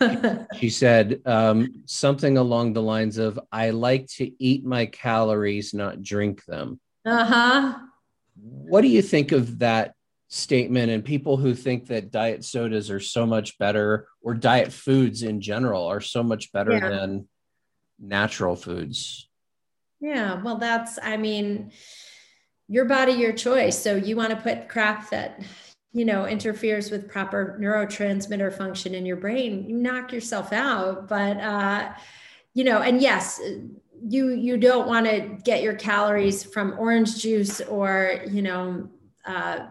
she 0.58 0.70
said 0.70 1.20
um, 1.26 1.82
something 1.86 2.38
along 2.38 2.72
the 2.72 2.82
lines 2.82 3.18
of, 3.18 3.38
I 3.52 3.70
like 3.70 4.06
to 4.16 4.30
eat 4.42 4.64
my 4.64 4.86
calories, 4.86 5.74
not 5.74 6.02
drink 6.02 6.44
them. 6.44 6.80
Uh 7.04 7.24
huh. 7.24 7.78
What 8.42 8.82
do 8.82 8.88
you 8.88 9.02
think 9.02 9.32
of 9.32 9.58
that 9.58 9.94
statement 10.30 10.92
and 10.92 11.04
people 11.04 11.36
who 11.36 11.54
think 11.54 11.88
that 11.88 12.12
diet 12.12 12.44
sodas 12.44 12.88
are 12.88 13.00
so 13.00 13.26
much 13.26 13.58
better 13.58 14.06
or 14.22 14.32
diet 14.32 14.72
foods 14.72 15.24
in 15.24 15.40
general 15.40 15.86
are 15.86 16.00
so 16.00 16.22
much 16.22 16.52
better 16.52 16.70
yeah. 16.70 16.88
than 16.88 17.28
natural 17.98 18.54
foods 18.54 19.28
yeah 20.00 20.40
well 20.42 20.56
that's 20.56 21.00
i 21.02 21.16
mean 21.16 21.72
your 22.68 22.84
body 22.84 23.10
your 23.10 23.32
choice 23.32 23.76
so 23.76 23.96
you 23.96 24.14
want 24.14 24.30
to 24.30 24.36
put 24.36 24.68
crap 24.68 25.10
that 25.10 25.42
you 25.92 26.04
know 26.04 26.26
interferes 26.26 26.90
with 26.90 27.08
proper 27.08 27.58
neurotransmitter 27.60 28.52
function 28.52 28.94
in 28.94 29.04
your 29.04 29.16
brain 29.16 29.68
you 29.68 29.76
knock 29.76 30.12
yourself 30.12 30.52
out 30.52 31.08
but 31.08 31.36
uh 31.38 31.92
you 32.54 32.64
know 32.64 32.80
and 32.80 33.00
yes 33.00 33.40
you 34.02 34.30
you 34.30 34.56
don't 34.56 34.86
want 34.86 35.06
to 35.06 35.36
get 35.44 35.62
your 35.62 35.74
calories 35.74 36.42
from 36.44 36.74
orange 36.78 37.20
juice 37.20 37.60
or 37.62 38.22
you 38.30 38.40
know 38.40 38.88
uh 39.26 39.66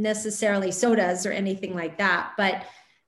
necessarily 0.00 0.72
sodas 0.72 1.26
or 1.26 1.32
anything 1.32 1.74
like 1.74 1.98
that. 1.98 2.32
But 2.36 2.64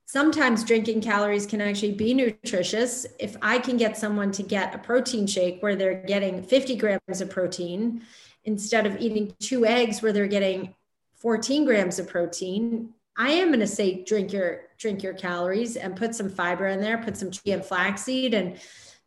sometimes 0.06 0.64
drinking 0.64 1.00
calories 1.00 1.46
can 1.46 1.60
actually 1.60 1.92
be 1.92 2.14
nutritious. 2.14 3.06
If 3.18 3.36
I 3.42 3.58
can 3.58 3.76
get 3.76 3.96
someone 3.96 4.30
to 4.32 4.42
get 4.42 4.74
a 4.74 4.78
protein 4.78 5.26
shake 5.26 5.62
where 5.62 5.74
they're 5.74 6.02
getting 6.02 6.42
50 6.42 6.76
grams 6.76 7.20
of 7.20 7.30
protein 7.30 8.02
instead 8.44 8.86
of 8.86 9.00
eating 9.00 9.34
two 9.40 9.64
eggs 9.64 10.02
where 10.02 10.12
they're 10.12 10.26
getting 10.26 10.74
14 11.22 11.64
grams 11.64 12.00
of 12.00 12.08
protein, 12.08 12.90
I 13.16 13.30
am 13.30 13.48
going 13.48 13.60
to 13.60 13.66
say 13.66 14.02
drink 14.04 14.32
your 14.32 14.62
drink 14.76 15.04
your 15.04 15.14
calories 15.14 15.76
and 15.76 15.94
put 15.94 16.14
some 16.14 16.28
fiber 16.28 16.66
in 16.66 16.80
there, 16.80 16.98
put 16.98 17.16
some 17.16 17.30
chia 17.30 17.54
and 17.54 17.64
flaxseed 17.64 18.34
and 18.34 18.58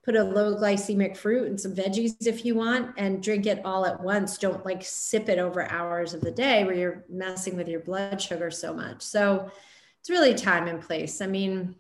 put 0.04 0.16
a 0.16 0.24
low 0.24 0.56
glycemic 0.56 1.18
fruit 1.18 1.48
and 1.48 1.60
some 1.60 1.76
veggies 1.76 2.26
if 2.26 2.46
you 2.46 2.56
want 2.56 2.94
and 2.98 3.22
drink 3.22 3.46
it 3.46 3.60
all 3.66 3.86
at 3.86 4.02
once. 4.02 4.38
Don't 4.38 4.66
like 4.66 4.82
sip 4.82 5.28
it 5.28 5.40
over 5.40 5.70
hours 5.70 6.14
of 6.14 6.22
the 6.22 6.32
day 6.32 6.64
where 6.64 6.76
you're 6.76 7.04
messing 7.10 7.58
with 7.58 7.68
your 7.68 7.82
blood 7.82 8.22
sugar 8.22 8.50
so 8.50 8.74
much. 8.74 9.02
So 9.02 9.52
it's 10.00 10.10
really 10.10 10.36
time 10.36 10.68
and 10.68 10.82
place. 10.82 11.20
I 11.20 11.28
mean 11.28 11.76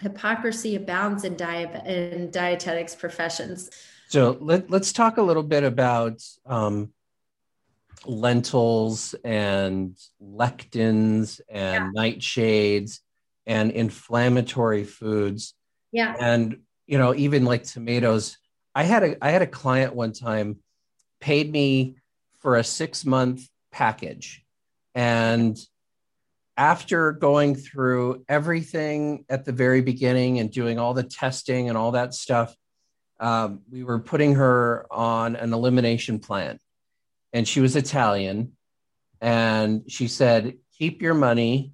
hypocrisy 0.00 0.76
abounds 0.76 1.24
in 1.24 1.36
diet 1.36 1.86
in 1.86 2.30
dietetics 2.30 2.94
professions. 2.94 3.70
So 4.08 4.36
let, 4.40 4.70
let's 4.70 4.92
talk 4.92 5.16
a 5.16 5.22
little 5.22 5.42
bit 5.42 5.62
about 5.62 6.22
um, 6.44 6.92
lentils 8.06 9.14
and 9.24 9.96
lectins 10.22 11.40
and 11.48 11.92
yeah. 11.94 12.02
nightshades 12.02 13.00
and 13.46 13.70
inflammatory 13.70 14.84
foods 14.84 15.54
yeah 15.92 16.14
and 16.18 16.56
you 16.90 16.98
know, 16.98 17.14
even 17.14 17.44
like 17.44 17.62
tomatoes. 17.62 18.36
I 18.74 18.82
had 18.82 19.04
a 19.04 19.24
I 19.24 19.30
had 19.30 19.42
a 19.42 19.46
client 19.46 19.94
one 19.94 20.12
time 20.12 20.58
paid 21.20 21.50
me 21.50 21.94
for 22.40 22.56
a 22.56 22.64
six 22.64 23.06
month 23.06 23.48
package, 23.70 24.44
and 24.92 25.56
after 26.56 27.12
going 27.12 27.54
through 27.54 28.24
everything 28.28 29.24
at 29.28 29.44
the 29.44 29.52
very 29.52 29.82
beginning 29.82 30.40
and 30.40 30.50
doing 30.50 30.80
all 30.80 30.92
the 30.92 31.04
testing 31.04 31.68
and 31.68 31.78
all 31.78 31.92
that 31.92 32.12
stuff, 32.12 32.56
um, 33.20 33.60
we 33.70 33.84
were 33.84 34.00
putting 34.00 34.34
her 34.34 34.84
on 34.90 35.36
an 35.36 35.52
elimination 35.52 36.18
plan, 36.18 36.58
and 37.32 37.46
she 37.46 37.60
was 37.60 37.76
Italian, 37.76 38.52
and 39.20 39.84
she 39.88 40.08
said, 40.08 40.58
"Keep 40.78 41.02
your 41.02 41.14
money. 41.14 41.72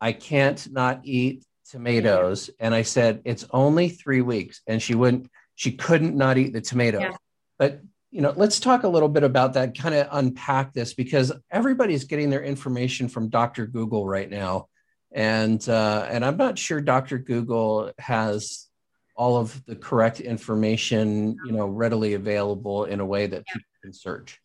I 0.00 0.12
can't 0.12 0.70
not 0.72 1.00
eat 1.04 1.44
tomatoes. 1.70 2.50
And 2.58 2.74
i 2.74 2.82
said 2.82 3.20
it's 3.24 3.46
only 3.50 3.88
three 3.88 4.22
weeks. 4.22 4.60
And 4.66 4.82
she 4.82 4.94
wouldn't 4.94 5.30
she 5.54 5.72
couldn't 5.72 6.16
not 6.16 6.38
eat 6.38 6.52
the 6.52 6.60
tomatoes. 6.60 7.02
Yeah. 7.02 7.16
but 7.58 7.80
you 8.10 8.22
know 8.22 8.32
let's 8.36 8.58
talk 8.58 8.84
a 8.84 8.88
little 8.88 9.08
bit 9.08 9.22
about 9.22 9.54
that 9.54 9.76
kind 9.76 9.94
of 9.94 10.08
unpack 10.12 10.72
this 10.72 10.94
because 10.94 11.32
everybody's 11.50 12.04
getting 12.04 12.30
their 12.30 12.42
information 12.42 13.08
from 13.08 13.28
dr 13.28 13.66
google 13.66 14.06
right 14.06 14.30
now. 14.30 14.68
And 15.12 15.66
uh, 15.68 16.06
and 16.08 16.24
i'm 16.24 16.36
not 16.36 16.58
sure 16.58 16.80
dr 16.80 17.18
google 17.18 17.92
has 17.98 18.66
all 19.14 19.36
of 19.36 19.64
the 19.66 19.74
correct 19.74 20.20
information 20.20 21.36
you 21.44 21.52
know 21.52 21.66
readily 21.66 22.14
available 22.14 22.84
in 22.84 23.00
a 23.00 23.06
way 23.06 23.26
that 23.26 23.46
people 23.46 23.68
can 23.82 23.92
search 23.92 24.40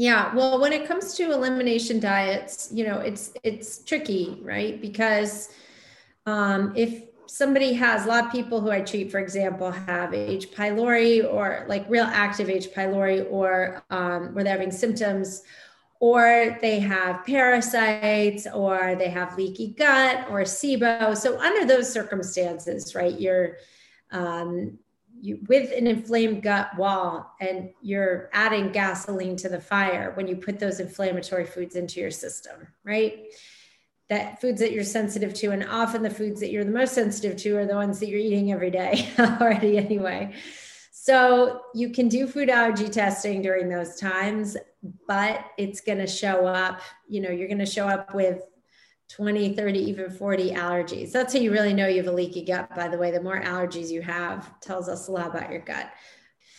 yeah, 0.00 0.34
well, 0.34 0.58
when 0.58 0.72
it 0.72 0.88
comes 0.88 1.12
to 1.16 1.30
elimination 1.30 2.00
diets, 2.00 2.70
you 2.72 2.86
know, 2.86 3.00
it's 3.00 3.34
it's 3.42 3.84
tricky, 3.84 4.38
right? 4.40 4.80
Because 4.80 5.52
um, 6.24 6.72
if 6.74 7.02
somebody 7.26 7.74
has 7.74 8.06
a 8.06 8.08
lot 8.08 8.24
of 8.24 8.32
people 8.32 8.62
who 8.62 8.70
I 8.70 8.80
treat, 8.80 9.10
for 9.10 9.18
example, 9.18 9.70
have 9.70 10.14
H. 10.14 10.52
pylori 10.52 11.30
or 11.30 11.66
like 11.68 11.84
real 11.90 12.06
active 12.06 12.48
H. 12.48 12.68
pylori, 12.74 13.30
or 13.30 13.84
um, 13.90 14.32
where 14.34 14.42
they're 14.42 14.54
having 14.54 14.72
symptoms, 14.72 15.42
or 16.00 16.56
they 16.62 16.80
have 16.80 17.26
parasites, 17.26 18.46
or 18.54 18.94
they 18.94 19.10
have 19.10 19.36
leaky 19.36 19.74
gut 19.76 20.30
or 20.30 20.44
SIBO. 20.44 21.14
So 21.14 21.38
under 21.38 21.66
those 21.66 21.92
circumstances, 21.92 22.94
right, 22.94 23.20
you're 23.20 23.58
um, 24.12 24.78
you, 25.20 25.38
with 25.48 25.72
an 25.76 25.86
inflamed 25.86 26.42
gut 26.42 26.76
wall 26.76 27.30
and 27.40 27.70
you're 27.82 28.30
adding 28.32 28.72
gasoline 28.72 29.36
to 29.36 29.48
the 29.48 29.60
fire 29.60 30.12
when 30.14 30.26
you 30.26 30.36
put 30.36 30.58
those 30.58 30.80
inflammatory 30.80 31.44
foods 31.44 31.76
into 31.76 32.00
your 32.00 32.10
system, 32.10 32.66
right? 32.84 33.26
that 34.10 34.40
foods 34.40 34.60
that 34.60 34.72
you're 34.72 34.84
sensitive 34.84 35.32
to 35.32 35.52
and 35.52 35.64
often 35.64 36.02
the 36.02 36.10
foods 36.10 36.40
that 36.40 36.50
you're 36.50 36.64
the 36.64 36.70
most 36.70 36.92
sensitive 36.92 37.36
to 37.36 37.56
are 37.56 37.64
the 37.64 37.74
ones 37.74 38.00
that 38.00 38.08
you're 38.08 38.18
eating 38.18 38.52
every 38.52 38.70
day 38.70 39.08
already 39.18 39.78
anyway 39.78 40.34
so 40.90 41.62
you 41.74 41.90
can 41.90 42.08
do 42.08 42.26
food 42.26 42.50
allergy 42.50 42.88
testing 42.88 43.40
during 43.40 43.68
those 43.68 43.96
times 43.96 44.56
but 45.06 45.46
it's 45.56 45.80
going 45.80 45.98
to 45.98 46.06
show 46.06 46.44
up 46.44 46.80
you 47.08 47.20
know 47.20 47.30
you're 47.30 47.48
going 47.48 47.58
to 47.58 47.64
show 47.64 47.88
up 47.88 48.14
with 48.14 48.42
20 49.10 49.54
30 49.54 49.78
even 49.78 50.10
40 50.10 50.52
allergies. 50.52 51.12
That's 51.12 51.32
how 51.32 51.40
you 51.40 51.52
really 51.52 51.74
know 51.74 51.86
you 51.86 51.98
have 51.98 52.06
a 52.06 52.12
leaky 52.12 52.44
gut 52.44 52.74
by 52.74 52.88
the 52.88 52.98
way. 52.98 53.10
The 53.10 53.22
more 53.22 53.40
allergies 53.40 53.90
you 53.90 54.02
have 54.02 54.60
tells 54.60 54.88
us 54.88 55.08
a 55.08 55.12
lot 55.12 55.28
about 55.28 55.50
your 55.50 55.60
gut. 55.60 55.90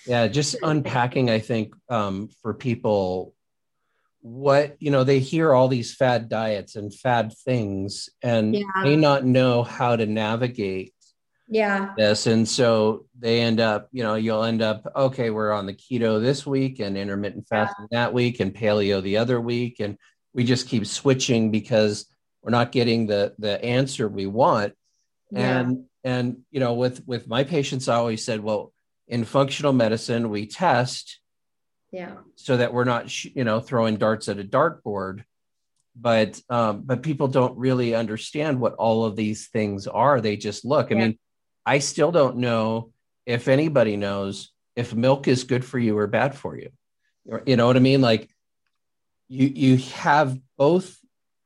Yeah 0.05 0.27
just 0.27 0.55
unpacking 0.63 1.29
i 1.29 1.38
think 1.38 1.75
um, 1.89 2.29
for 2.41 2.55
people 2.55 3.36
what 4.22 4.75
you 4.79 4.91
know 4.91 5.03
they 5.03 5.20
hear 5.20 5.53
all 5.53 5.67
these 5.67 5.93
fad 5.93 6.29
diets 6.29 6.75
and 6.75 6.93
fad 6.93 7.34
things 7.46 8.10
and 8.24 8.55
yeah. 8.55 8.63
may 8.84 8.96
not 8.96 9.25
know 9.25 9.63
how 9.63 9.96
to 9.96 10.05
navigate 10.05 10.93
yeah. 11.51 11.93
this. 11.98 12.27
And 12.27 12.48
so 12.48 13.05
they 13.20 13.41
end 13.41 13.60
up 13.60 13.89
you 13.91 14.03
know 14.03 14.15
you'll 14.15 14.43
end 14.43 14.62
up 14.62 14.89
okay 14.96 15.29
we're 15.29 15.51
on 15.51 15.65
the 15.65 15.74
keto 15.74 16.20
this 16.20 16.48
week 16.48 16.79
and 16.79 16.98
intermittent 16.98 17.48
fasting 17.48 17.88
yeah. 17.91 18.05
that 18.05 18.13
week 18.13 18.39
and 18.39 18.53
paleo 18.53 19.03
the 19.03 19.17
other 19.17 19.39
week. 19.39 19.79
And 19.79 19.98
we 20.34 20.46
just 20.46 20.70
keep 20.70 20.86
switching 20.86 21.51
because 21.51 22.05
we're 22.41 22.51
not 22.51 22.71
getting 22.71 23.07
the 23.07 23.33
the 23.39 23.63
answer 23.63 24.07
we 24.07 24.25
want. 24.25 24.74
Yeah. 25.31 25.60
and 25.60 25.86
and 26.03 26.38
you 26.51 26.60
know 26.60 26.74
with 26.74 27.07
with 27.07 27.25
my 27.27 27.45
patients 27.45 27.88
i 27.88 27.95
always 27.95 28.25
said 28.25 28.41
well 28.41 28.74
in 29.07 29.24
functional 29.24 29.71
medicine 29.71 30.29
we 30.29 30.45
test 30.45 31.21
yeah. 31.91 32.15
so 32.36 32.57
that 32.57 32.74
we're 32.74 32.83
not 32.86 33.24
you 33.24 33.43
know 33.43 33.60
throwing 33.60 33.98
darts 33.98 34.29
at 34.29 34.39
a 34.39 34.43
dartboard. 34.43 35.24
But 35.93 36.41
um, 36.50 36.83
but 36.86 37.03
people 37.03 37.27
don't 37.27 37.57
really 37.57 37.93
understand 37.95 38.62
what 38.62 38.75
all 38.75 39.03
of 39.03 39.17
these 39.17 39.50
things 39.50 39.88
are. 39.88 40.21
They 40.21 40.38
just 40.38 40.63
look. 40.63 40.91
I 40.91 40.95
mean 40.95 41.19
i 41.65 41.79
still 41.79 42.12
don't 42.12 42.38
know 42.38 42.91
if 43.25 43.48
anybody 43.48 43.98
knows 43.98 44.51
if 44.75 44.95
milk 44.95 45.27
is 45.27 45.43
good 45.43 45.63
for 45.63 45.77
you 45.77 45.98
or 45.98 46.07
bad 46.07 46.36
for 46.36 46.57
you. 46.57 46.69
You 47.45 47.55
know 47.55 47.67
what 47.67 47.75
i 47.75 47.79
mean? 47.79 48.01
Like 48.01 48.29
you 49.27 49.48
you 49.48 49.77
have 49.95 50.39
both 50.57 50.98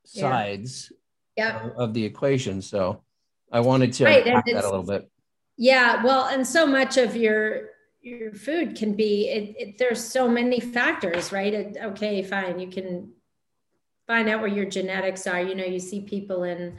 sides 0.06 0.92
yeah. 1.36 1.64
of, 1.64 1.72
of 1.76 1.94
the 1.94 2.04
equation. 2.04 2.62
So 2.62 3.02
I 3.52 3.60
wanted 3.60 3.92
to 3.94 4.04
Right, 4.04 4.26
unpack 4.26 4.46
that 4.46 4.64
a 4.64 4.70
little 4.70 4.82
bit. 4.82 5.10
Yeah, 5.56 6.02
well, 6.04 6.26
and 6.26 6.46
so 6.46 6.66
much 6.66 6.96
of 6.96 7.16
your 7.16 7.70
your 8.02 8.32
food 8.32 8.76
can 8.76 8.94
be 8.94 9.28
it, 9.28 9.56
it, 9.58 9.78
there's 9.78 10.02
so 10.02 10.28
many 10.28 10.60
factors, 10.60 11.32
right? 11.32 11.52
It, 11.52 11.76
okay, 11.82 12.22
fine, 12.22 12.60
you 12.60 12.68
can 12.68 13.10
find 14.06 14.28
out 14.28 14.40
where 14.40 14.48
your 14.48 14.66
genetics 14.66 15.26
are. 15.26 15.40
You 15.40 15.54
know, 15.54 15.64
you 15.64 15.80
see 15.80 16.02
people 16.02 16.44
in 16.44 16.78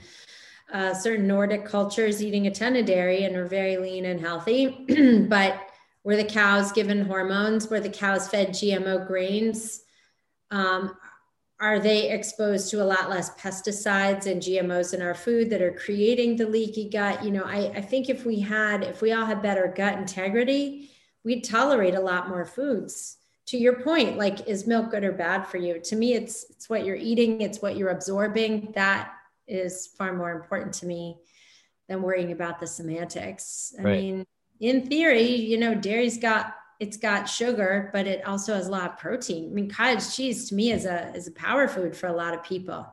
uh, 0.72 0.94
certain 0.94 1.28
Nordic 1.28 1.66
cultures 1.66 2.24
eating 2.24 2.48
a 2.48 2.52
ton 2.52 2.76
of 2.76 2.86
dairy 2.86 3.24
and 3.24 3.36
are 3.36 3.46
very 3.46 3.78
lean 3.78 4.06
and 4.06 4.22
healthy, 4.22 4.86
but 5.28 5.60
were 6.04 6.16
the 6.16 6.24
cows 6.24 6.72
given 6.72 7.06
hormones? 7.06 7.70
Were 7.70 7.82
the 7.82 7.90
cows 7.90 8.30
fed 8.30 8.50
GMO 8.50 9.06
grains? 9.06 9.82
Um, 10.52 10.96
are 11.60 11.80
they 11.80 12.12
exposed 12.12 12.70
to 12.70 12.82
a 12.84 12.86
lot 12.86 13.10
less 13.10 13.32
pesticides 13.32 14.28
and 14.28 14.42
GMOs 14.42 14.94
in 14.94 15.02
our 15.02 15.16
food 15.16 15.50
that 15.50 15.62
are 15.62 15.72
creating 15.74 16.36
the 16.36 16.46
leaky 16.46 16.90
gut? 16.90 17.24
You 17.24 17.32
know, 17.32 17.44
I, 17.44 17.72
I 17.76 17.82
think 17.82 18.10
if 18.10 18.26
we 18.26 18.40
had, 18.40 18.84
if 18.84 19.02
we 19.02 19.12
all 19.12 19.26
had 19.26 19.42
better 19.42 19.74
gut 19.76 19.98
integrity, 19.98 20.92
we'd 21.24 21.44
tolerate 21.44 21.96
a 21.96 22.00
lot 22.00 22.30
more 22.30 22.46
foods. 22.46 23.18
To 23.48 23.58
your 23.58 23.82
point, 23.82 24.18
like, 24.18 24.48
is 24.48 24.68
milk 24.68 24.92
good 24.92 25.04
or 25.04 25.14
bad 25.14 25.48
for 25.48 25.58
you? 25.58 25.80
To 25.80 25.96
me, 25.96 26.14
it's 26.14 26.46
it's 26.50 26.70
what 26.70 26.86
you're 26.86 26.98
eating, 26.98 27.42
it's 27.42 27.62
what 27.62 27.78
you're 27.78 27.90
absorbing. 27.90 28.74
That 28.76 29.14
is 29.48 29.88
far 29.98 30.14
more 30.14 30.32
important 30.34 30.74
to 30.76 30.86
me 30.86 31.18
than 31.88 32.02
worrying 32.02 32.34
about 32.34 32.60
the 32.60 32.68
semantics. 32.68 33.74
I 33.80 33.84
Right. 33.84 34.02
mean, 34.02 34.26
in 34.60 34.88
theory, 34.88 35.32
you 35.36 35.58
know, 35.58 35.74
dairy's 35.74 36.18
got 36.18 36.56
it's 36.80 36.98
got 36.98 37.26
sugar, 37.26 37.90
but 37.94 38.08
it 38.08 38.26
also 38.26 38.54
has 38.54 38.68
a 38.68 38.72
lot 38.72 38.92
of 38.92 38.98
protein. 38.98 39.50
I 39.50 39.54
mean, 39.54 39.70
cottage 39.70 40.16
cheese 40.16 40.50
to 40.50 40.56
me 40.56 40.72
is 40.72 40.86
a 40.86 41.12
is 41.16 41.28
a 41.28 41.32
power 41.32 41.68
food 41.68 41.96
for 41.96 42.08
a 42.08 42.14
lot 42.14 42.34
of 42.34 42.44
people. 42.44 42.86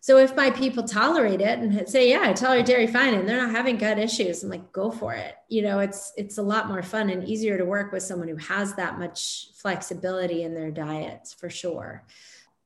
So 0.00 0.18
if 0.18 0.36
my 0.36 0.50
people 0.50 0.84
tolerate 0.84 1.40
it 1.40 1.58
and 1.58 1.88
say, 1.88 2.08
"Yeah, 2.10 2.22
I 2.22 2.32
tolerate 2.32 2.66
dairy 2.66 2.86
fine," 2.86 3.14
and 3.14 3.28
they're 3.28 3.42
not 3.44 3.50
having 3.50 3.76
gut 3.76 3.98
issues, 3.98 4.42
I'm 4.42 4.50
like, 4.50 4.72
"Go 4.72 4.90
for 4.90 5.14
it." 5.14 5.34
You 5.48 5.62
know, 5.62 5.80
it's 5.80 6.12
it's 6.16 6.38
a 6.38 6.42
lot 6.42 6.68
more 6.68 6.82
fun 6.82 7.10
and 7.10 7.28
easier 7.28 7.58
to 7.58 7.64
work 7.64 7.92
with 7.92 8.02
someone 8.02 8.28
who 8.28 8.36
has 8.36 8.74
that 8.74 8.98
much 8.98 9.48
flexibility 9.56 10.42
in 10.42 10.54
their 10.54 10.70
diets 10.70 11.34
for 11.34 11.50
sure. 11.50 12.04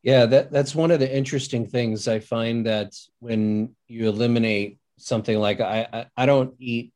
Yeah, 0.03 0.27
that 0.27 0.53
that's 0.53 0.75
one 0.75 0.91
of 0.91 1.01
the 1.01 1.17
interesting 1.17 1.67
things 1.67 2.09
I 2.09 2.21
find 2.21 2.67
that 2.67 2.95
when 3.19 3.75
you 3.89 4.09
eliminate 4.09 4.79
something 4.99 5.39
like 5.39 5.61
I 5.61 5.87
I, 5.93 6.07
I 6.17 6.27
don't 6.27 6.55
eat 6.59 6.93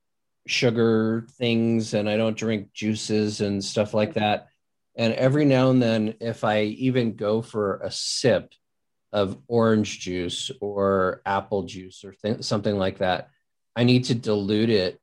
sugar 0.46 1.26
things 1.32 1.94
and 1.94 2.08
I 2.08 2.16
don't 2.16 2.36
drink 2.36 2.72
juices 2.72 3.40
and 3.40 3.64
stuff 3.64 3.94
like 3.94 4.14
that. 4.14 4.48
And 4.96 5.12
every 5.14 5.44
now 5.44 5.70
and 5.70 5.82
then, 5.82 6.14
if 6.20 6.44
I 6.44 6.62
even 6.64 7.16
go 7.16 7.42
for 7.42 7.78
a 7.78 7.90
sip 7.90 8.52
of 9.12 9.38
orange 9.48 10.00
juice 10.00 10.50
or 10.60 11.22
apple 11.24 11.62
juice 11.64 12.04
or 12.04 12.12
th- 12.22 12.42
something 12.44 12.76
like 12.76 12.98
that, 12.98 13.30
I 13.74 13.84
need 13.84 14.04
to 14.04 14.14
dilute 14.14 14.70
it 14.70 15.00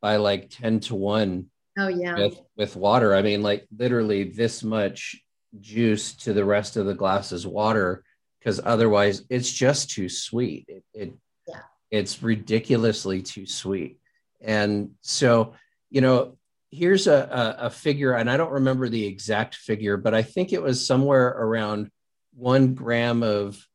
by 0.00 0.16
like 0.16 0.50
10 0.50 0.80
to 0.80 0.94
1 0.94 1.46
Oh 1.78 1.88
yeah. 1.88 2.16
with 2.16 2.40
with 2.56 2.76
water. 2.76 3.14
I 3.14 3.22
mean, 3.22 3.42
like 3.42 3.66
literally 3.76 4.24
this 4.24 4.62
much 4.62 5.16
juice 5.60 6.14
to 6.16 6.32
the 6.32 6.44
rest 6.44 6.76
of 6.76 6.86
the 6.86 6.94
glass 6.94 7.32
is 7.32 7.46
water 7.46 8.02
because 8.38 8.60
otherwise 8.64 9.22
it's 9.28 9.52
just 9.52 9.90
too 9.90 10.08
sweet. 10.08 10.64
It, 10.68 10.84
it 10.94 11.12
Yeah. 11.48 11.60
it's 11.90 12.22
ridiculously 12.22 13.22
too 13.22 13.44
sweet. 13.46 13.98
And 14.40 14.92
so, 15.00 15.54
you 15.90 16.00
know, 16.00 16.36
here's 16.70 17.06
a, 17.06 17.56
a, 17.60 17.66
a 17.66 17.70
figure, 17.70 18.12
and 18.12 18.30
I 18.30 18.36
don't 18.36 18.52
remember 18.52 18.88
the 18.88 19.06
exact 19.06 19.54
figure, 19.54 19.96
but 19.96 20.14
I 20.14 20.22
think 20.22 20.52
it 20.52 20.62
was 20.62 20.86
somewhere 20.86 21.28
around 21.28 21.90
one 22.34 22.74
gram 22.74 23.22
of 23.22 23.66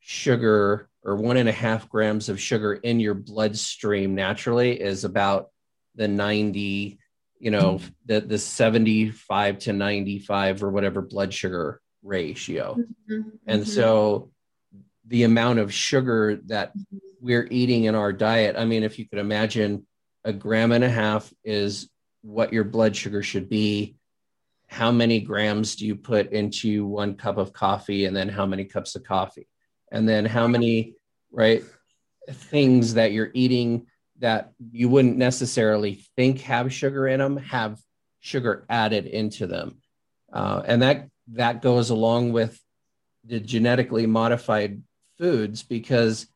sugar 0.00 0.88
or 1.04 1.16
one 1.16 1.36
and 1.36 1.48
a 1.48 1.52
half 1.52 1.88
grams 1.88 2.28
of 2.28 2.40
sugar 2.40 2.74
in 2.74 3.00
your 3.00 3.14
bloodstream 3.14 4.14
naturally 4.14 4.80
is 4.80 5.04
about 5.04 5.48
the 5.94 6.08
90 6.08 6.98
you 7.38 7.50
know 7.50 7.80
the 8.06 8.20
the 8.20 8.38
75 8.38 9.58
to 9.58 9.72
95 9.72 10.62
or 10.62 10.70
whatever 10.70 11.02
blood 11.02 11.34
sugar 11.34 11.80
ratio. 12.02 12.78
Mhm, 13.10 13.32
and 13.46 13.62
mhm. 13.64 13.66
so 13.66 14.30
the 15.06 15.24
amount 15.24 15.58
of 15.58 15.74
sugar 15.74 16.36
that 16.46 16.72
we're 17.20 17.48
eating 17.50 17.84
in 17.84 17.94
our 17.96 18.12
diet 18.12 18.56
i 18.56 18.64
mean 18.64 18.84
if 18.84 18.98
you 18.98 19.08
could 19.08 19.18
imagine 19.18 19.86
a 20.24 20.32
gram 20.32 20.72
and 20.72 20.84
a 20.84 20.88
half 20.88 21.32
is 21.44 21.88
what 22.22 22.52
your 22.52 22.64
blood 22.64 22.96
sugar 22.96 23.22
should 23.22 23.48
be. 23.48 23.96
How 24.68 24.90
many 24.90 25.20
grams 25.20 25.76
do 25.76 25.86
you 25.86 25.96
put 25.96 26.32
into 26.32 26.86
one 26.86 27.16
cup 27.16 27.36
of 27.36 27.52
coffee 27.52 28.06
and 28.06 28.16
then 28.16 28.28
how 28.28 28.46
many 28.46 28.64
cups 28.64 28.94
of 28.94 29.04
coffee? 29.04 29.48
And 29.90 30.08
then 30.08 30.24
how 30.24 30.46
many 30.46 30.94
right 31.30 31.64
things 32.30 32.94
that 32.94 33.12
you're 33.12 33.30
eating 33.34 33.86
that 34.20 34.52
you 34.70 34.88
wouldn't 34.88 35.16
necessarily 35.16 36.04
think 36.16 36.40
have 36.42 36.72
sugar 36.72 37.08
in 37.08 37.18
them 37.18 37.36
have 37.36 37.78
sugar 38.20 38.64
added 38.70 39.06
into 39.06 39.46
them. 39.46 39.78
Uh, 40.32 40.62
and 40.64 40.82
that 40.82 41.08
that 41.32 41.60
goes 41.60 41.90
along 41.90 42.32
with 42.32 42.58
the 43.24 43.40
genetically 43.40 44.06
modified 44.06 44.82
foods 45.18 45.62
because 45.62 46.26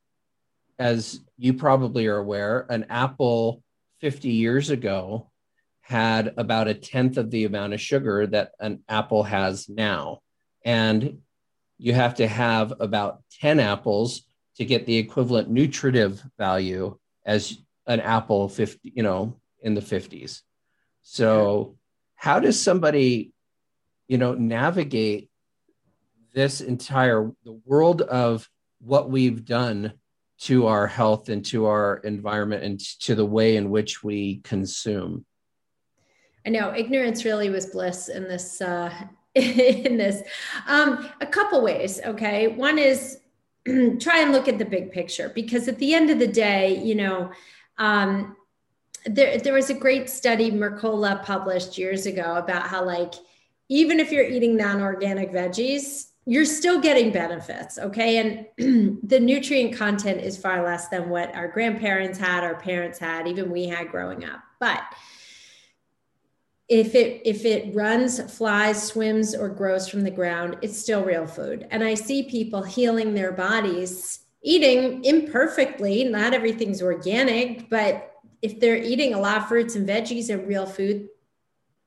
as 0.79 1.21
you 1.39 1.55
probably 1.55 2.07
are 2.07 2.19
aware 2.19 2.67
an 2.69 2.87
apple 2.91 3.63
50 4.07 4.29
years 4.29 4.71
ago 4.71 5.33
had 5.81 6.33
about 6.37 6.69
a 6.69 6.75
tenth 6.75 7.17
of 7.17 7.29
the 7.33 7.45
amount 7.45 7.75
of 7.75 7.81
sugar 7.81 8.25
that 8.25 8.53
an 8.61 8.85
apple 8.89 9.25
has 9.25 9.69
now. 9.69 10.21
And 10.65 11.19
you 11.77 11.93
have 11.93 12.15
to 12.15 12.29
have 12.29 12.73
about 12.79 13.25
10 13.41 13.59
apples 13.59 14.23
to 14.59 14.65
get 14.65 14.87
the 14.87 14.97
equivalent 14.97 15.51
nutritive 15.51 16.23
value 16.39 16.97
as 17.25 17.59
an 17.89 17.99
apple 17.99 18.49
50 18.49 18.93
you 18.95 19.03
know 19.03 19.41
in 19.61 19.75
the 19.75 19.81
50s 19.81 20.43
so 21.03 21.77
how 22.15 22.39
does 22.39 22.63
somebody 22.63 23.33
you 24.07 24.19
know 24.19 24.35
navigate 24.35 25.31
this 26.33 26.61
entire 26.61 27.29
the 27.45 27.61
world 27.65 28.03
of 28.03 28.49
what 28.79 29.11
we've 29.11 29.45
done 29.45 29.95
to 30.39 30.67
our 30.67 30.87
health 30.87 31.29
and 31.29 31.45
to 31.47 31.67
our 31.67 31.99
environment 31.99 32.63
and 32.63 32.79
to 32.81 33.15
the 33.15 33.25
way 33.25 33.57
in 33.57 33.71
which 33.71 34.05
we 34.05 34.39
consume 34.45 35.25
I 36.47 36.51
know 36.51 36.73
ignorance 36.73 37.25
really 37.25 37.51
was 37.51 37.67
bliss 37.67 38.09
in 38.09 38.23
this 38.25 38.61
uh, 38.61 38.93
in 39.35 39.97
this. 39.97 40.23
Um, 40.69 41.11
a 41.21 41.27
couple 41.27 41.61
ways. 41.61 42.01
Okay, 42.05 42.47
one 42.49 42.79
is 42.79 43.19
try 43.67 44.21
and 44.21 44.33
look 44.33 44.47
at 44.47 44.59
the 44.59 44.65
big 44.65 44.93
picture 44.93 45.33
because 45.35 45.67
at 45.67 45.79
the 45.79 45.93
end 45.93 46.09
of 46.09 46.21
the 46.21 46.27
day, 46.27 46.81
you 46.83 46.95
know, 46.95 47.33
um, 47.79 48.37
there 49.05 49.39
there 49.39 49.55
was 49.55 49.71
a 49.71 49.75
great 49.75 50.09
study 50.09 50.53
Mercola 50.53 51.23
published 51.25 51.77
years 51.77 52.07
ago 52.07 52.37
about 52.37 52.69
how 52.69 52.85
like 52.85 53.15
even 53.69 53.99
if 53.99 54.13
you're 54.13 54.25
eating 54.25 54.57
non-organic 54.57 55.33
veggies, 55.33 56.13
you're 56.27 56.45
still 56.45 56.81
getting 56.81 57.13
benefits. 57.13 57.79
Okay, 57.79 58.19
and 58.19 59.01
the 59.09 59.21
nutrient 59.21 59.77
content 59.77 60.21
is 60.21 60.37
far 60.37 60.65
less 60.65 60.89
than 60.89 61.09
what 61.09 61.35
our 61.35 61.49
grandparents 61.49 62.19
had, 62.19 62.43
our 62.43 62.57
parents 62.57 62.99
had, 62.99 63.29
even 63.29 63.51
we 63.51 63.67
had 63.67 63.89
growing 63.89 64.25
up, 64.25 64.41
but 64.59 64.83
if 66.69 66.97
it 66.97 67.23
if 67.25 67.45
it 67.45 67.73
runs 67.75 68.21
flies 68.37 68.83
swims 68.83 69.37
or 69.37 69.49
grows 69.49 69.89
from 69.89 70.03
the 70.03 70.11
ground 70.11 70.57
it's 70.63 70.77
still 70.77 71.05
real 71.05 71.25
food. 71.25 71.67
And 71.71 71.85
i 71.85 71.95
see 71.95 72.25
people 72.25 72.63
healing 72.63 73.15
their 73.15 73.31
bodies 73.31 74.21
eating 74.43 75.05
imperfectly 75.05 76.03
not 76.03 76.35
everything's 76.35 76.83
organic 76.83 77.71
but 77.71 78.15
if 78.43 78.59
they're 78.59 78.83
eating 78.83 79.15
a 79.15 79.21
lot 79.21 79.39
of 79.39 79.49
fruits 79.49 79.77
and 79.77 79.89
veggies 79.89 80.29
and 80.29 80.49
real 80.49 80.67
food 80.67 81.09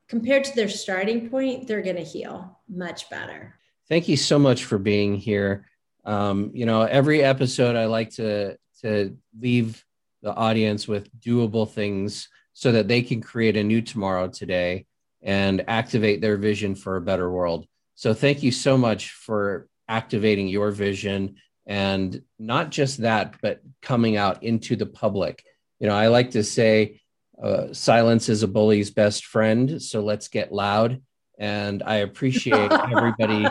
compared 0.08 0.46
to 0.46 0.56
their 0.56 0.70
starting 0.70 1.30
point 1.30 1.68
they're 1.68 1.82
going 1.82 1.98
to 1.98 2.02
heal 2.02 2.58
much 2.70 3.10
better 3.10 3.59
thank 3.90 4.08
you 4.08 4.18
so 4.18 4.40
much 4.40 4.66
for 4.66 4.78
being 4.78 5.16
here 5.16 5.66
um, 6.06 6.52
you 6.54 6.66
know 6.66 6.82
every 6.82 7.24
episode 7.24 7.76
i 7.76 7.86
like 7.86 8.10
to 8.12 8.58
to 8.82 9.18
leave 9.40 9.84
the 10.22 10.34
audience 10.34 10.88
with 10.88 11.10
doable 11.20 11.70
things 11.70 12.30
so 12.54 12.72
that 12.72 12.88
they 12.88 13.02
can 13.02 13.22
create 13.22 13.56
a 13.56 13.64
new 13.64 13.82
tomorrow 13.82 14.28
today 14.28 14.86
and 15.22 15.64
activate 15.68 16.22
their 16.22 16.38
vision 16.38 16.76
for 16.76 16.96
a 16.96 17.02
better 17.02 17.30
world. 17.32 17.66
So, 17.96 18.14
thank 18.14 18.44
you 18.44 18.52
so 18.52 18.78
much 18.78 19.12
for 19.12 19.68
activating 19.88 20.48
your 20.48 20.72
vision 20.72 21.36
and 21.66 22.22
not 22.38 22.70
just 22.70 23.00
that, 23.00 23.36
but 23.42 23.62
coming 23.82 24.18
out 24.18 24.44
into 24.44 24.76
the 24.76 24.86
public. 24.86 25.44
You 25.80 25.88
know, 25.88 25.96
I 25.96 26.08
like 26.08 26.32
to 26.32 26.44
say, 26.44 27.02
uh, 27.42 27.74
silence 27.74 28.28
is 28.28 28.44
a 28.44 28.48
bully's 28.48 28.92
best 28.92 29.26
friend. 29.26 29.82
So, 29.82 30.02
let's 30.02 30.28
get 30.28 30.54
loud. 30.54 31.02
And 31.38 31.84
I 31.84 31.96
appreciate 31.96 32.72
everybody 32.92 33.46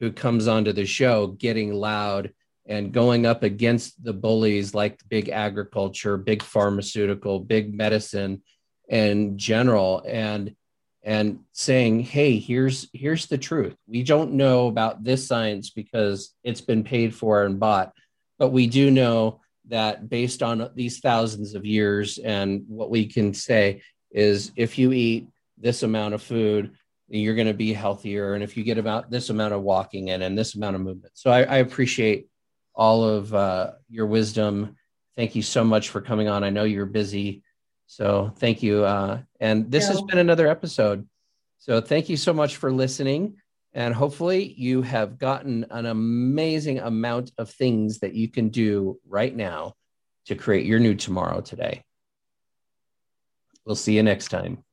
who 0.00 0.12
comes 0.12 0.48
onto 0.48 0.72
the 0.72 0.86
show 0.86 1.28
getting 1.28 1.72
loud 1.72 2.32
and 2.66 2.92
going 2.92 3.26
up 3.26 3.42
against 3.42 4.02
the 4.02 4.12
bullies 4.12 4.74
like 4.74 5.00
big 5.08 5.28
agriculture, 5.28 6.16
big 6.16 6.42
pharmaceutical, 6.42 7.38
big 7.38 7.74
medicine 7.74 8.42
in 8.88 9.38
general 9.38 10.02
and 10.06 10.54
and 11.02 11.38
saying, 11.52 12.00
"Hey, 12.00 12.38
here's 12.38 12.88
here's 12.92 13.26
the 13.26 13.38
truth. 13.38 13.76
We 13.86 14.02
don't 14.02 14.32
know 14.32 14.66
about 14.66 15.04
this 15.04 15.26
science 15.26 15.70
because 15.70 16.34
it's 16.42 16.60
been 16.60 16.82
paid 16.82 17.14
for 17.14 17.44
and 17.44 17.60
bought, 17.60 17.92
but 18.38 18.50
we 18.50 18.66
do 18.66 18.90
know 18.90 19.40
that 19.68 20.08
based 20.08 20.42
on 20.42 20.70
these 20.74 21.00
thousands 21.00 21.54
of 21.54 21.64
years 21.64 22.18
and 22.18 22.64
what 22.68 22.90
we 22.90 23.06
can 23.06 23.34
say 23.34 23.82
is 24.10 24.52
if 24.56 24.78
you 24.78 24.92
eat 24.92 25.28
this 25.58 25.82
amount 25.82 26.14
of 26.14 26.22
food 26.22 26.72
you're 27.08 27.34
going 27.34 27.46
to 27.46 27.54
be 27.54 27.72
healthier 27.72 28.34
and 28.34 28.42
if 28.42 28.56
you 28.56 28.64
get 28.64 28.78
about 28.78 29.10
this 29.10 29.30
amount 29.30 29.54
of 29.54 29.62
walking 29.62 30.08
in 30.08 30.22
and 30.22 30.36
this 30.36 30.54
amount 30.54 30.76
of 30.76 30.82
movement. 30.82 31.12
So 31.14 31.30
i, 31.30 31.42
I 31.42 31.56
appreciate 31.58 32.28
all 32.74 33.04
of 33.04 33.32
uh, 33.32 33.72
your 33.88 34.06
wisdom. 34.06 34.76
Thank 35.16 35.34
you 35.34 35.42
so 35.42 35.64
much 35.64 35.88
for 35.88 36.00
coming 36.00 36.28
on. 36.28 36.44
I 36.44 36.50
know 36.50 36.64
you're 36.64 36.86
busy. 36.86 37.42
So 37.86 38.32
thank 38.38 38.62
you 38.62 38.84
uh, 38.84 39.20
and 39.40 39.70
this 39.70 39.88
has 39.88 40.02
been 40.02 40.18
another 40.18 40.48
episode. 40.48 41.08
So 41.58 41.80
thank 41.80 42.08
you 42.08 42.16
so 42.16 42.32
much 42.32 42.56
for 42.56 42.72
listening 42.72 43.36
and 43.72 43.94
hopefully 43.94 44.54
you 44.56 44.82
have 44.82 45.18
gotten 45.18 45.66
an 45.70 45.86
amazing 45.86 46.80
amount 46.80 47.30
of 47.38 47.50
things 47.50 48.00
that 48.00 48.14
you 48.14 48.28
can 48.28 48.48
do 48.48 48.98
right 49.06 49.34
now 49.34 49.74
to 50.26 50.34
create 50.34 50.66
your 50.66 50.80
new 50.80 50.94
tomorrow 50.94 51.40
today. 51.40 51.84
We'll 53.64 53.76
see 53.76 53.94
you 53.94 54.02
next 54.02 54.28
time 54.28 54.65